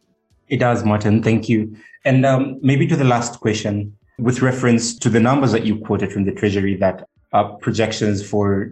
It 0.48 0.58
does, 0.58 0.84
Martin. 0.84 1.22
Thank 1.22 1.48
you. 1.48 1.76
And 2.04 2.24
um, 2.24 2.58
maybe 2.62 2.86
to 2.86 2.96
the 2.96 3.04
last 3.04 3.40
question, 3.40 3.96
with 4.18 4.42
reference 4.42 4.96
to 4.98 5.10
the 5.10 5.20
numbers 5.20 5.52
that 5.52 5.66
you 5.66 5.78
quoted 5.78 6.12
from 6.12 6.24
the 6.24 6.32
Treasury 6.32 6.76
that 6.76 7.08
uh, 7.32 7.44
projections 7.54 8.24
for 8.24 8.70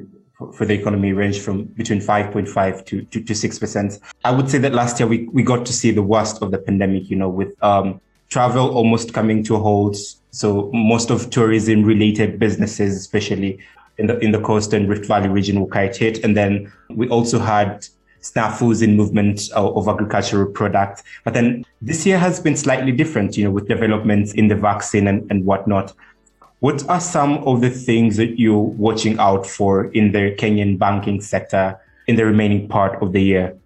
for 0.51 0.65
the 0.65 0.75
economy 0.75 1.13
range 1.13 1.41
from 1.41 1.65
between 1.65 2.01
5.5 2.01 2.85
to, 2.87 3.03
to, 3.03 3.23
to 3.23 3.33
6%. 3.33 4.01
I 4.25 4.31
would 4.31 4.51
say 4.51 4.59
that 4.59 4.75
last 4.75 4.99
year 4.99 5.09
we, 5.09 5.29
we 5.29 5.43
got 5.43 5.65
to 5.67 5.73
see 5.73 5.91
the 5.91 6.03
worst 6.03 6.43
of 6.43 6.51
the 6.51 6.59
pandemic, 6.59 7.09
you 7.11 7.17
know, 7.17 7.29
with 7.29 7.55
um, 7.63 8.01
travel 8.29 8.71
almost 8.71 9.13
coming 9.13 9.43
to 9.45 9.57
a 9.57 9.59
halt. 9.59 9.97
So 10.31 10.71
most 10.73 11.11
of 11.11 11.31
tourism 11.31 11.85
related 11.85 12.39
businesses, 12.39 12.97
especially 12.97 13.59
in 13.99 14.07
the, 14.07 14.19
in 14.19 14.33
the 14.33 14.41
coast 14.41 14.73
and 14.73 14.89
Rift 14.89 15.07
Valley 15.07 15.29
region 15.29 15.61
were 15.61 15.69
quite 15.69 15.97
hit. 15.97 16.25
And 16.25 16.37
then 16.37 16.73
we 16.89 17.09
also 17.09 17.39
had 17.39 17.87
snafus 18.23 18.83
in 18.83 18.97
movement 18.97 19.51
of 19.53 19.89
agricultural 19.89 20.51
products. 20.51 21.03
But 21.25 21.35
then 21.35 21.65
this 21.83 22.07
year 22.07 22.19
has 22.19 22.41
been 22.41 22.57
slightly 22.57 22.93
different, 22.93 23.37
you 23.37 23.45
know, 23.45 23.51
with 23.51 23.69
developments 23.69 24.33
in 24.33 24.49
the 24.49 24.55
vaccine 24.55 25.09
and, 25.09 25.29
and 25.31 25.45
whatnot. 25.45 25.93
What 26.63 26.89
are 26.89 27.01
some 27.01 27.39
of 27.39 27.61
the 27.61 27.71
things 27.71 28.17
that 28.19 28.39
you're 28.39 28.71
watching 28.87 29.19
out 29.19 29.45
for 29.49 29.87
in 29.87 30.13
the 30.13 30.37
Kenyan 30.39 30.79
banking 30.79 31.21
sector 31.21 31.77
in 32.07 32.15
the 32.15 32.25
remaining 32.25 32.69
part 32.69 33.03
of 33.03 33.11
the 33.11 33.21
year? 33.21 33.59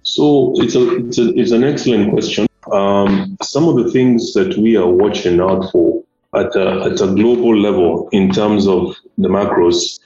So 0.00 0.54
it's 0.56 0.74
a, 0.74 0.96
it's, 0.96 1.18
a, 1.18 1.38
it's 1.38 1.50
an 1.50 1.62
excellent 1.62 2.10
question. 2.12 2.46
Um, 2.72 3.36
some 3.42 3.68
of 3.68 3.76
the 3.76 3.90
things 3.90 4.32
that 4.32 4.56
we 4.56 4.78
are 4.78 4.88
watching 4.88 5.42
out 5.42 5.70
for 5.70 6.02
at 6.34 6.56
a, 6.56 6.90
at 6.90 7.02
a 7.02 7.14
global 7.14 7.54
level 7.54 8.08
in 8.12 8.30
terms 8.30 8.66
of 8.66 8.96
the 9.18 9.28
macros 9.28 10.00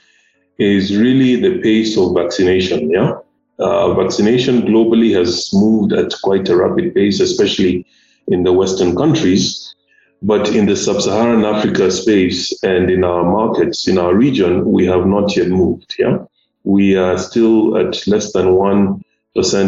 is 0.57 0.97
really 0.97 1.37
the 1.37 1.61
pace 1.61 1.97
of 1.97 2.13
vaccination. 2.13 2.89
Yeah, 2.89 3.19
uh, 3.59 3.93
vaccination 3.93 4.63
globally 4.63 5.15
has 5.15 5.49
moved 5.53 5.93
at 5.93 6.11
quite 6.21 6.49
a 6.49 6.57
rapid 6.57 6.93
pace, 6.93 7.21
especially 7.21 7.85
in 8.27 8.43
the 8.43 8.51
Western 8.51 8.97
countries. 8.97 9.75
But 10.21 10.49
in 10.49 10.65
the 10.65 10.75
sub 10.75 11.01
Saharan 11.01 11.45
Africa 11.45 11.91
space 11.91 12.51
and 12.63 12.89
in 12.89 13.03
our 13.03 13.23
markets, 13.23 13.87
in 13.87 13.97
our 13.97 14.15
region, 14.15 14.65
we 14.65 14.85
have 14.85 15.05
not 15.05 15.35
yet 15.35 15.49
moved. 15.49 15.95
Yeah. 15.99 16.19
We 16.63 16.95
are 16.95 17.17
still 17.17 17.77
at 17.77 18.07
less 18.07 18.33
than 18.33 18.47
1% 18.47 19.01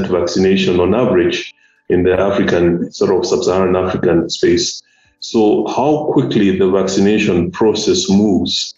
vaccination 0.10 0.80
on 0.80 0.96
average 0.96 1.54
in 1.90 2.04
the 2.04 2.20
African, 2.20 2.92
sort 2.92 3.16
of 3.16 3.26
sub 3.26 3.44
Saharan 3.44 3.76
African 3.76 4.30
space. 4.30 4.82
So, 5.20 5.68
how 5.68 6.10
quickly 6.12 6.58
the 6.58 6.70
vaccination 6.70 7.52
process 7.52 8.10
moves 8.10 8.76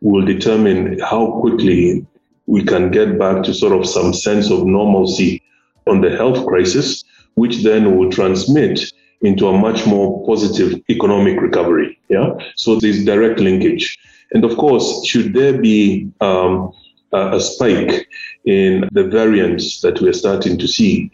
will 0.00 0.24
determine 0.24 0.98
how 1.00 1.40
quickly 1.40 2.06
we 2.46 2.64
can 2.64 2.90
get 2.90 3.18
back 3.18 3.42
to 3.44 3.54
sort 3.54 3.78
of 3.78 3.88
some 3.88 4.12
sense 4.12 4.50
of 4.50 4.66
normalcy 4.66 5.42
on 5.86 6.00
the 6.00 6.16
health 6.16 6.46
crisis, 6.46 7.04
which 7.34 7.62
then 7.62 7.96
will 7.96 8.10
transmit 8.10 8.92
into 9.22 9.48
a 9.48 9.58
much 9.58 9.86
more 9.86 10.24
positive 10.26 10.80
economic 10.88 11.40
recovery. 11.40 11.98
Yeah. 12.08 12.34
So 12.56 12.76
there's 12.76 13.04
direct 13.04 13.40
linkage. 13.40 13.98
And 14.32 14.44
of 14.44 14.56
course, 14.56 15.04
should 15.06 15.32
there 15.32 15.58
be 15.60 16.10
um, 16.20 16.72
a 17.12 17.40
spike 17.40 18.08
in 18.44 18.88
the 18.92 19.04
variants 19.04 19.80
that 19.80 20.00
we're 20.00 20.12
starting 20.12 20.58
to 20.58 20.68
see, 20.68 21.10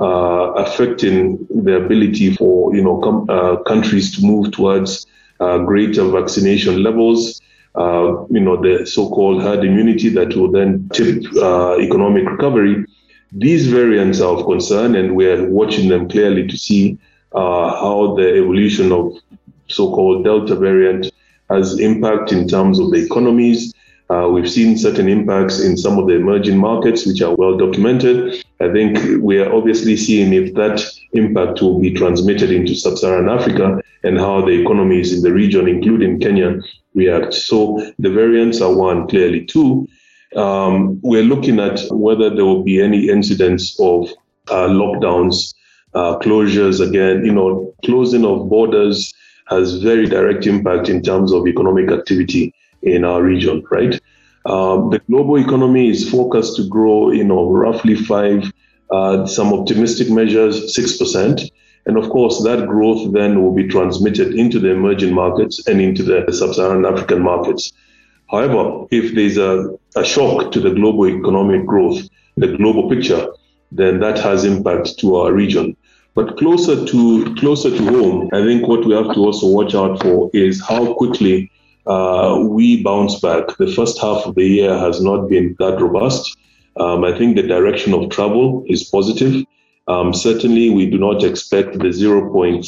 uh, 0.00 0.52
affecting 0.52 1.46
the 1.50 1.76
ability 1.76 2.34
for 2.34 2.74
you 2.74 2.82
know 2.82 2.98
com- 2.98 3.28
uh, 3.28 3.56
countries 3.64 4.14
to 4.16 4.24
move 4.24 4.52
towards 4.52 5.06
uh, 5.40 5.58
greater 5.58 6.04
vaccination 6.08 6.82
levels. 6.82 7.40
Uh, 7.74 8.24
you 8.30 8.40
know 8.40 8.60
the 8.60 8.84
so-called 8.86 9.42
herd 9.42 9.64
immunity 9.64 10.08
that 10.08 10.34
will 10.34 10.50
then 10.50 10.88
tip 10.92 11.22
uh, 11.36 11.78
economic 11.78 12.28
recovery. 12.28 12.84
These 13.32 13.66
variants 13.66 14.20
are 14.20 14.36
of 14.36 14.46
concern, 14.46 14.94
and 14.94 15.14
we're 15.14 15.48
watching 15.48 15.88
them 15.88 16.08
clearly 16.08 16.46
to 16.48 16.56
see 16.56 16.98
uh, 17.32 17.70
how 17.70 18.14
the 18.16 18.38
evolution 18.38 18.92
of 18.92 19.12
so-called 19.68 20.24
Delta 20.24 20.56
variant 20.56 21.10
has 21.50 21.78
impact 21.78 22.32
in 22.32 22.48
terms 22.48 22.78
of 22.78 22.90
the 22.90 23.04
economies. 23.04 23.72
Uh, 24.10 24.26
we've 24.32 24.50
seen 24.50 24.78
certain 24.78 25.08
impacts 25.08 25.60
in 25.60 25.76
some 25.76 25.98
of 25.98 26.06
the 26.06 26.14
emerging 26.14 26.56
markets, 26.56 27.06
which 27.06 27.20
are 27.20 27.34
well 27.34 27.58
documented. 27.58 28.42
I 28.60 28.72
think 28.72 29.22
we 29.22 29.38
are 29.38 29.52
obviously 29.52 29.96
seeing 29.96 30.32
if 30.32 30.54
that 30.54 30.82
impact 31.12 31.60
will 31.60 31.78
be 31.78 31.92
transmitted 31.92 32.50
into 32.50 32.74
sub-Saharan 32.74 33.28
Africa 33.28 33.82
and 34.04 34.18
how 34.18 34.40
the 34.40 34.62
economies 34.62 35.12
in 35.12 35.22
the 35.22 35.32
region, 35.32 35.68
including 35.68 36.20
Kenya, 36.20 36.60
react. 36.94 37.34
So 37.34 37.92
the 37.98 38.10
variants 38.10 38.62
are 38.62 38.74
one, 38.74 39.06
clearly. 39.08 39.44
Two, 39.44 39.86
um, 40.36 40.98
we're 41.02 41.22
looking 41.22 41.60
at 41.60 41.80
whether 41.90 42.30
there 42.34 42.44
will 42.46 42.62
be 42.62 42.80
any 42.80 43.08
incidents 43.10 43.78
of 43.78 44.08
uh, 44.48 44.68
lockdowns 44.68 45.54
uh, 45.94 46.18
closures 46.18 46.86
again, 46.86 47.24
you 47.24 47.32
know, 47.32 47.74
closing 47.84 48.24
of 48.24 48.48
borders 48.48 49.12
has 49.48 49.76
very 49.76 50.06
direct 50.06 50.46
impact 50.46 50.88
in 50.88 51.02
terms 51.02 51.32
of 51.32 51.46
economic 51.46 51.90
activity 51.90 52.54
in 52.82 53.04
our 53.04 53.22
region, 53.22 53.64
right? 53.70 53.98
Um, 54.46 54.90
the 54.90 55.00
global 55.10 55.36
economy 55.36 55.88
is 55.88 56.08
forecast 56.08 56.56
to 56.56 56.68
grow, 56.68 57.10
you 57.10 57.24
know, 57.24 57.50
roughly 57.50 57.94
five, 57.94 58.50
uh, 58.90 59.26
some 59.26 59.52
optimistic 59.52 60.10
measures, 60.10 60.76
6%. 60.76 61.50
And 61.86 61.96
of 61.96 62.10
course, 62.10 62.42
that 62.44 62.66
growth 62.66 63.12
then 63.12 63.42
will 63.42 63.54
be 63.54 63.66
transmitted 63.66 64.34
into 64.34 64.58
the 64.58 64.70
emerging 64.70 65.14
markets 65.14 65.66
and 65.66 65.80
into 65.80 66.02
the 66.02 66.30
sub-Saharan 66.32 66.84
African 66.84 67.22
markets. 67.22 67.72
However, 68.30 68.84
if 68.90 69.14
there's 69.14 69.38
a, 69.38 69.74
a 69.96 70.04
shock 70.04 70.52
to 70.52 70.60
the 70.60 70.70
global 70.70 71.08
economic 71.08 71.64
growth, 71.64 72.06
the 72.36 72.56
global 72.56 72.90
picture, 72.90 73.28
then 73.72 74.00
that 74.00 74.18
has 74.18 74.44
impact 74.44 74.98
to 74.98 75.16
our 75.16 75.32
region. 75.32 75.76
But 76.14 76.36
closer 76.36 76.84
to 76.84 77.34
closer 77.36 77.70
to 77.70 77.84
home, 77.84 78.28
I 78.32 78.42
think 78.42 78.66
what 78.66 78.84
we 78.84 78.92
have 78.94 79.14
to 79.14 79.20
also 79.20 79.46
watch 79.46 79.74
out 79.74 80.02
for 80.02 80.30
is 80.32 80.60
how 80.60 80.94
quickly 80.94 81.50
uh, 81.86 82.40
we 82.42 82.82
bounce 82.82 83.20
back. 83.20 83.56
The 83.56 83.72
first 83.72 84.00
half 84.00 84.26
of 84.26 84.34
the 84.34 84.44
year 84.44 84.76
has 84.76 85.00
not 85.00 85.28
been 85.28 85.54
that 85.58 85.80
robust. 85.80 86.36
Um, 86.76 87.04
I 87.04 87.16
think 87.16 87.36
the 87.36 87.42
direction 87.42 87.94
of 87.94 88.10
travel 88.10 88.64
is 88.68 88.84
positive. 88.84 89.44
Um, 89.86 90.12
certainly, 90.12 90.70
we 90.70 90.90
do 90.90 90.98
not 90.98 91.22
expect 91.24 91.72
the 91.74 91.88
0.6, 91.88 92.62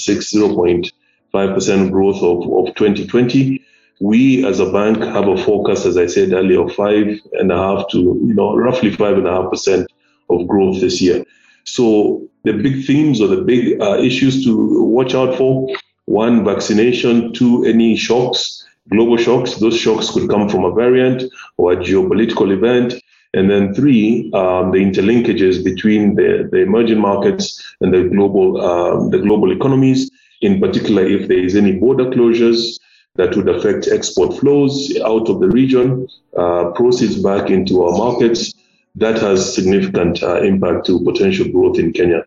0.5% 1.33 1.91
growth 1.91 2.23
of, 2.23 2.69
of 2.69 2.75
2020. 2.77 3.63
We 4.01 4.47
as 4.47 4.61
a 4.61 4.73
bank 4.73 4.99
have 4.99 5.29
a 5.29 5.37
forecast, 5.37 5.87
as 5.87 5.99
I 5.99 6.07
said 6.07 6.33
earlier, 6.33 6.63
of 6.63 6.73
five 6.75 7.19
and 7.33 7.53
a 7.53 7.57
half 7.57 7.89
to 7.91 7.99
you 7.99 8.35
know 8.35 8.57
roughly 8.57 8.91
five 8.95 9.19
and 9.19 9.27
a 9.27 9.33
half 9.33 9.51
percent 9.51 9.91
of 10.31 10.47
growth 10.47 10.81
this 10.81 11.01
year. 11.01 11.25
So 11.65 12.23
the 12.45 12.53
big 12.53 12.85
themes 12.87 13.21
or 13.21 13.29
the 13.29 13.43
big 13.43 13.81
uh, 13.81 13.99
issues 13.99 14.45
to 14.45 14.83
watch 14.85 15.15
out 15.15 15.37
for: 15.37 15.69
one, 16.07 16.45
vaccination; 16.45 17.33
two, 17.33 17.65
any 17.65 17.97
shocks, 17.97 18.65
global 18.89 19.17
shocks. 19.17 19.55
Those 19.57 19.79
shocks 19.79 20.11
could 20.11 20.29
come 20.29 20.49
from 20.49 20.65
a 20.65 20.73
variant 20.73 21.25
or 21.57 21.73
a 21.73 21.77
geopolitical 21.77 22.51
event. 22.51 22.95
And 23.33 23.49
then 23.49 23.73
three, 23.75 24.29
um, 24.35 24.73
the 24.73 24.79
interlinkages 24.79 25.63
between 25.63 26.17
the, 26.17 26.49
the 26.51 26.63
emerging 26.63 26.99
markets 26.99 27.63
and 27.81 27.95
the 27.95 28.03
global 28.05 28.61
um, 28.61 29.11
the 29.11 29.19
global 29.19 29.53
economies. 29.53 30.11
In 30.41 30.59
particular, 30.59 31.05
if 31.07 31.29
there 31.29 31.39
is 31.39 31.55
any 31.55 31.73
border 31.73 32.07
closures 32.07 32.81
that 33.17 33.37
would 33.37 33.49
affect 33.49 33.89
export 33.89 34.39
flows 34.41 34.97
out 35.05 35.29
of 35.29 35.39
the 35.41 35.49
region, 35.49 36.09
uh, 36.37 36.71
proceeds 36.75 37.23
back 37.23 37.51
into 37.51 37.85
our 37.85 37.93
markets, 37.97 38.53
that 38.97 39.19
has 39.19 39.55
significant 39.55 40.23
uh, 40.23 40.43
impact 40.43 40.87
to 40.87 41.01
potential 41.01 41.49
growth 41.49 41.79
in 41.79 41.93
Kenya. 41.93 42.25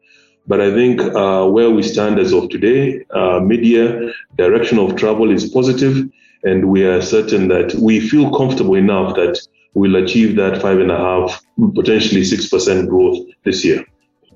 But 0.48 0.60
I 0.60 0.74
think 0.74 1.00
uh, 1.02 1.48
where 1.48 1.70
we 1.70 1.84
stand 1.84 2.20
as 2.20 2.34
of 2.34 2.50
today, 2.50 3.06
uh, 3.12 3.40
media 3.40 4.12
direction 4.38 4.78
of 4.78 4.96
travel 4.96 5.32
is 5.32 5.50
positive, 5.50 6.10
and 6.44 6.70
we 6.70 6.84
are 6.84 7.02
certain 7.02 7.48
that 7.48 7.74
we 7.76 8.00
feel 8.02 8.36
comfortable 8.36 8.76
enough 8.76 9.16
that 9.16 9.40
we'll 9.74 9.96
achieve 9.96 10.36
that 10.36 10.62
five 10.62 10.80
and 10.80 10.92
a 10.92 10.98
half, 10.98 11.42
potentially 11.76 12.24
six 12.24 12.50
percent 12.50 12.90
growth 12.90 13.26
this 13.46 13.64
year. 13.64 13.86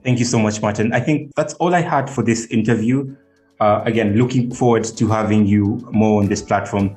Thank 0.03 0.19
you 0.19 0.25
so 0.25 0.39
much, 0.39 0.61
Martin. 0.61 0.93
I 0.93 1.01
think 1.01 1.33
that's 1.35 1.53
all 1.55 1.75
I 1.75 1.81
had 1.81 2.09
for 2.09 2.23
this 2.23 2.45
interview. 2.47 3.13
Uh, 3.59 3.81
again, 3.83 4.15
looking 4.15 4.53
forward 4.53 4.85
to 4.85 5.07
having 5.07 5.45
you 5.45 5.85
more 5.91 6.21
on 6.21 6.29
this 6.29 6.41
platform 6.41 6.95